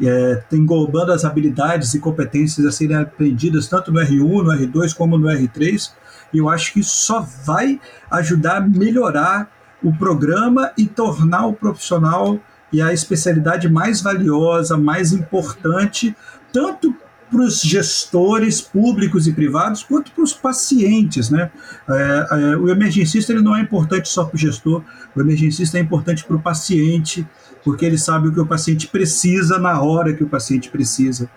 é, 0.00 0.44
englobando 0.52 1.10
as 1.10 1.24
habilidades 1.24 1.92
e 1.92 1.98
competências 1.98 2.64
a 2.64 2.70
serem 2.70 2.98
aprendidas 2.98 3.66
tanto 3.66 3.90
no 3.90 3.98
R1, 3.98 4.44
no 4.44 4.52
R2 4.52 4.94
como 4.94 5.18
no 5.18 5.26
R3. 5.26 5.90
E 6.32 6.38
eu 6.38 6.48
acho 6.48 6.72
que 6.72 6.84
só 6.84 7.26
vai 7.44 7.80
ajudar 8.12 8.58
a 8.58 8.60
melhorar 8.60 9.52
o 9.84 9.92
programa 9.92 10.72
e 10.76 10.86
tornar 10.86 11.46
o 11.46 11.52
profissional 11.52 12.40
e 12.72 12.82
a 12.82 12.92
especialidade 12.92 13.68
mais 13.68 14.00
valiosa, 14.00 14.76
mais 14.76 15.12
importante, 15.12 16.16
tanto 16.52 16.92
para 17.30 17.42
os 17.42 17.60
gestores 17.60 18.60
públicos 18.60 19.26
e 19.26 19.32
privados, 19.32 19.82
quanto 19.82 20.10
para 20.12 20.24
os 20.24 20.32
pacientes. 20.32 21.30
Né? 21.30 21.50
É, 21.88 22.26
é, 22.30 22.56
o 22.56 22.68
emergencista 22.68 23.32
ele 23.32 23.42
não 23.42 23.56
é 23.56 23.60
importante 23.60 24.08
só 24.08 24.24
para 24.24 24.36
o 24.36 24.38
gestor, 24.38 24.82
o 25.14 25.20
emergencista 25.20 25.78
é 25.78 25.80
importante 25.80 26.24
para 26.24 26.36
o 26.36 26.40
paciente, 26.40 27.26
porque 27.62 27.84
ele 27.84 27.98
sabe 27.98 28.28
o 28.28 28.32
que 28.32 28.40
o 28.40 28.46
paciente 28.46 28.88
precisa 28.88 29.58
na 29.58 29.80
hora 29.80 30.12
que 30.12 30.24
o 30.24 30.28
paciente 30.28 30.68
precisa, 30.68 31.28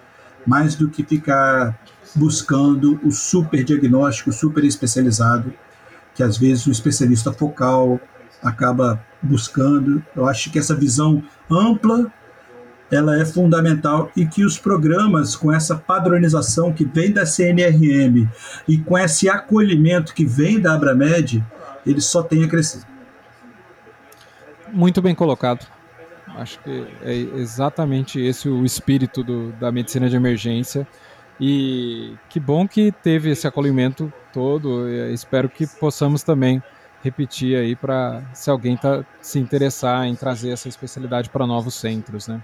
mais 0.45 0.75
do 0.75 0.89
que 0.89 1.03
ficar 1.03 1.77
buscando 2.15 2.99
o 3.03 3.11
super 3.11 3.63
diagnóstico, 3.63 4.31
super 4.31 4.63
especializado, 4.63 5.53
que 6.15 6.23
às 6.23 6.37
vezes 6.37 6.65
o 6.65 6.71
especialista 6.71 7.31
focal 7.31 7.99
acaba 8.41 9.03
buscando. 9.21 10.03
Eu 10.15 10.27
acho 10.27 10.51
que 10.51 10.59
essa 10.59 10.75
visão 10.75 11.23
ampla 11.49 12.11
ela 12.89 13.19
é 13.19 13.25
fundamental 13.25 14.09
e 14.15 14.25
que 14.25 14.45
os 14.45 14.57
programas 14.57 15.35
com 15.35 15.51
essa 15.51 15.75
padronização 15.75 16.71
que 16.71 16.85
vem 16.85 17.11
da 17.11 17.25
CNRM 17.25 18.29
e 18.67 18.77
com 18.77 18.97
esse 18.97 19.29
acolhimento 19.29 20.13
que 20.13 20.25
vem 20.25 20.59
da 20.59 20.73
Abramed, 20.73 21.43
eles 21.85 22.05
só 22.05 22.23
têm 22.23 22.45
a 22.45 22.47
crescer. 22.47 22.81
Muito 24.71 25.01
bem 25.01 25.13
colocado. 25.13 25.65
Acho 26.35 26.59
que 26.59 26.87
é 27.01 27.13
exatamente 27.13 28.21
esse 28.21 28.47
o 28.47 28.63
espírito 28.63 29.23
do, 29.23 29.51
da 29.53 29.71
medicina 29.71 30.09
de 30.09 30.15
emergência. 30.15 30.87
E 31.39 32.15
que 32.29 32.39
bom 32.39 32.67
que 32.67 32.91
teve 32.91 33.31
esse 33.31 33.47
acolhimento 33.47 34.11
todo. 34.33 34.87
espero 35.11 35.49
que 35.49 35.67
possamos 35.67 36.23
também 36.23 36.61
repetir 37.03 37.57
aí 37.57 37.75
para 37.75 38.21
se 38.33 38.49
alguém 38.49 38.75
tá, 38.75 39.05
se 39.21 39.39
interessar 39.39 40.05
em 40.05 40.15
trazer 40.15 40.49
essa 40.49 40.67
especialidade 40.67 41.29
para 41.29 41.45
novos 41.45 41.75
centros, 41.75 42.27
né? 42.27 42.41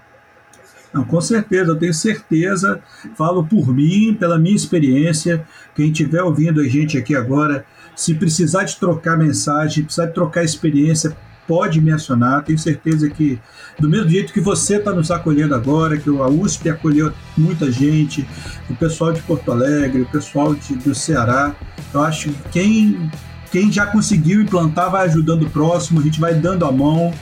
Não, 0.92 1.04
com 1.04 1.20
certeza, 1.20 1.72
eu 1.72 1.76
tenho 1.76 1.92
certeza, 1.92 2.80
falo 3.16 3.44
por 3.44 3.74
mim, 3.74 4.16
pela 4.18 4.38
minha 4.38 4.54
experiência, 4.54 5.44
quem 5.74 5.90
estiver 5.90 6.22
ouvindo 6.22 6.60
a 6.60 6.68
gente 6.68 6.96
aqui 6.96 7.16
agora, 7.16 7.66
se 7.96 8.14
precisar 8.14 8.62
de 8.62 8.76
trocar 8.76 9.18
mensagem, 9.18 9.82
precisar 9.82 10.06
de 10.06 10.14
trocar 10.14 10.44
experiência, 10.44 11.16
pode 11.46 11.80
me 11.80 11.92
acionar. 11.92 12.44
Tenho 12.44 12.58
certeza 12.58 13.08
que, 13.10 13.40
do 13.78 13.88
mesmo 13.88 14.08
jeito 14.08 14.32
que 14.32 14.40
você 14.40 14.76
está 14.76 14.92
nos 14.92 15.10
acolhendo 15.10 15.54
agora, 15.54 15.96
que 15.96 16.08
a 16.08 16.28
USP 16.28 16.68
acolheu 16.70 17.12
muita 17.36 17.70
gente, 17.70 18.26
o 18.68 18.74
pessoal 18.74 19.12
de 19.12 19.20
Porto 19.22 19.50
Alegre, 19.50 20.02
o 20.02 20.06
pessoal 20.06 20.54
de, 20.54 20.74
do 20.76 20.94
Ceará, 20.94 21.54
eu 21.92 22.00
acho 22.02 22.30
que 22.30 22.48
quem 22.50 23.10
quem 23.54 23.70
já 23.70 23.86
conseguiu 23.86 24.42
implantar 24.42 24.90
vai 24.90 25.06
ajudando 25.06 25.44
o 25.44 25.48
próximo, 25.48 26.00
a 26.00 26.02
gente 26.02 26.18
vai 26.18 26.34
dando 26.34 26.64
a 26.64 26.72
mão, 26.72 27.14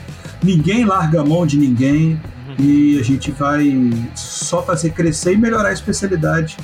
ninguém 0.43 0.83
larga 0.83 1.21
a 1.21 1.23
mão 1.23 1.45
de 1.45 1.59
ninguém 1.59 2.19
e 2.57 2.99
a 2.99 3.03
gente 3.03 3.29
vai 3.29 3.71
só 4.15 4.63
fazer 4.63 4.93
crescer 4.93 5.33
e 5.33 5.37
melhorar 5.37 5.69
a 5.69 5.73
especialidade 5.73 6.57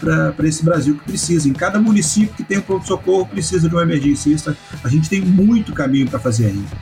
para 0.00 0.48
esse 0.48 0.64
Brasil 0.64 0.96
que 0.96 1.04
precisa. 1.04 1.48
Em 1.48 1.52
cada 1.52 1.78
município 1.78 2.34
que 2.34 2.42
tem 2.42 2.58
um 2.58 2.62
pronto-socorro 2.62 3.24
precisa 3.24 3.68
de 3.68 3.76
um 3.76 3.80
emergencista. 3.80 4.56
A 4.82 4.88
gente 4.88 5.08
tem 5.08 5.20
muito 5.20 5.72
caminho 5.72 6.08
para 6.10 6.18
fazer 6.18 6.46
ainda. 6.46 6.76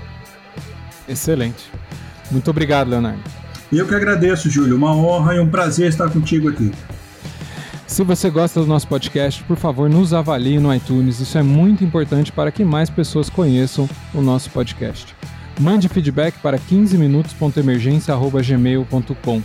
Excelente. 1.06 1.70
Muito 2.30 2.50
obrigado, 2.50 2.88
Leonardo. 2.88 3.20
Eu 3.70 3.86
que 3.86 3.94
agradeço, 3.94 4.48
Júlio. 4.48 4.74
Uma 4.74 4.96
honra 4.96 5.34
e 5.34 5.38
um 5.38 5.50
prazer 5.50 5.90
estar 5.90 6.08
contigo 6.08 6.48
aqui. 6.48 6.72
Se 7.92 8.02
você 8.02 8.28
gosta 8.30 8.58
do 8.58 8.66
nosso 8.66 8.88
podcast, 8.88 9.44
por 9.44 9.58
favor, 9.58 9.90
nos 9.90 10.14
avalie 10.14 10.58
no 10.58 10.74
iTunes. 10.74 11.20
Isso 11.20 11.36
é 11.36 11.42
muito 11.42 11.84
importante 11.84 12.32
para 12.32 12.50
que 12.50 12.64
mais 12.64 12.88
pessoas 12.88 13.28
conheçam 13.28 13.86
o 14.14 14.22
nosso 14.22 14.48
podcast. 14.48 15.14
Mande 15.60 15.90
feedback 15.90 16.38
para 16.38 16.58
15minutos.emergência.gmail.com. 16.58 19.42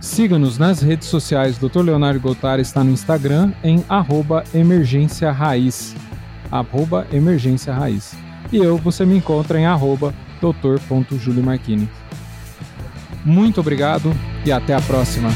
Siga-nos 0.00 0.58
nas 0.58 0.80
redes 0.80 1.06
sociais. 1.06 1.56
Dr. 1.56 1.82
Leonardo 1.82 2.18
Goltar 2.18 2.58
está 2.58 2.82
no 2.82 2.90
Instagram 2.90 3.52
em 3.62 3.84
arroba 3.88 4.42
emergência 4.52 5.30
raiz. 5.30 5.94
Arroba 6.50 7.06
emergência 7.12 7.72
raiz. 7.72 8.16
E 8.50 8.56
eu, 8.56 8.76
você 8.76 9.06
me 9.06 9.18
encontra 9.18 9.56
em 9.56 9.66
arroba 9.66 10.12
doutor.juliomarquini. 10.40 11.88
Muito 13.24 13.60
obrigado 13.60 14.12
e 14.44 14.50
até 14.50 14.74
a 14.74 14.80
próxima. 14.80 15.30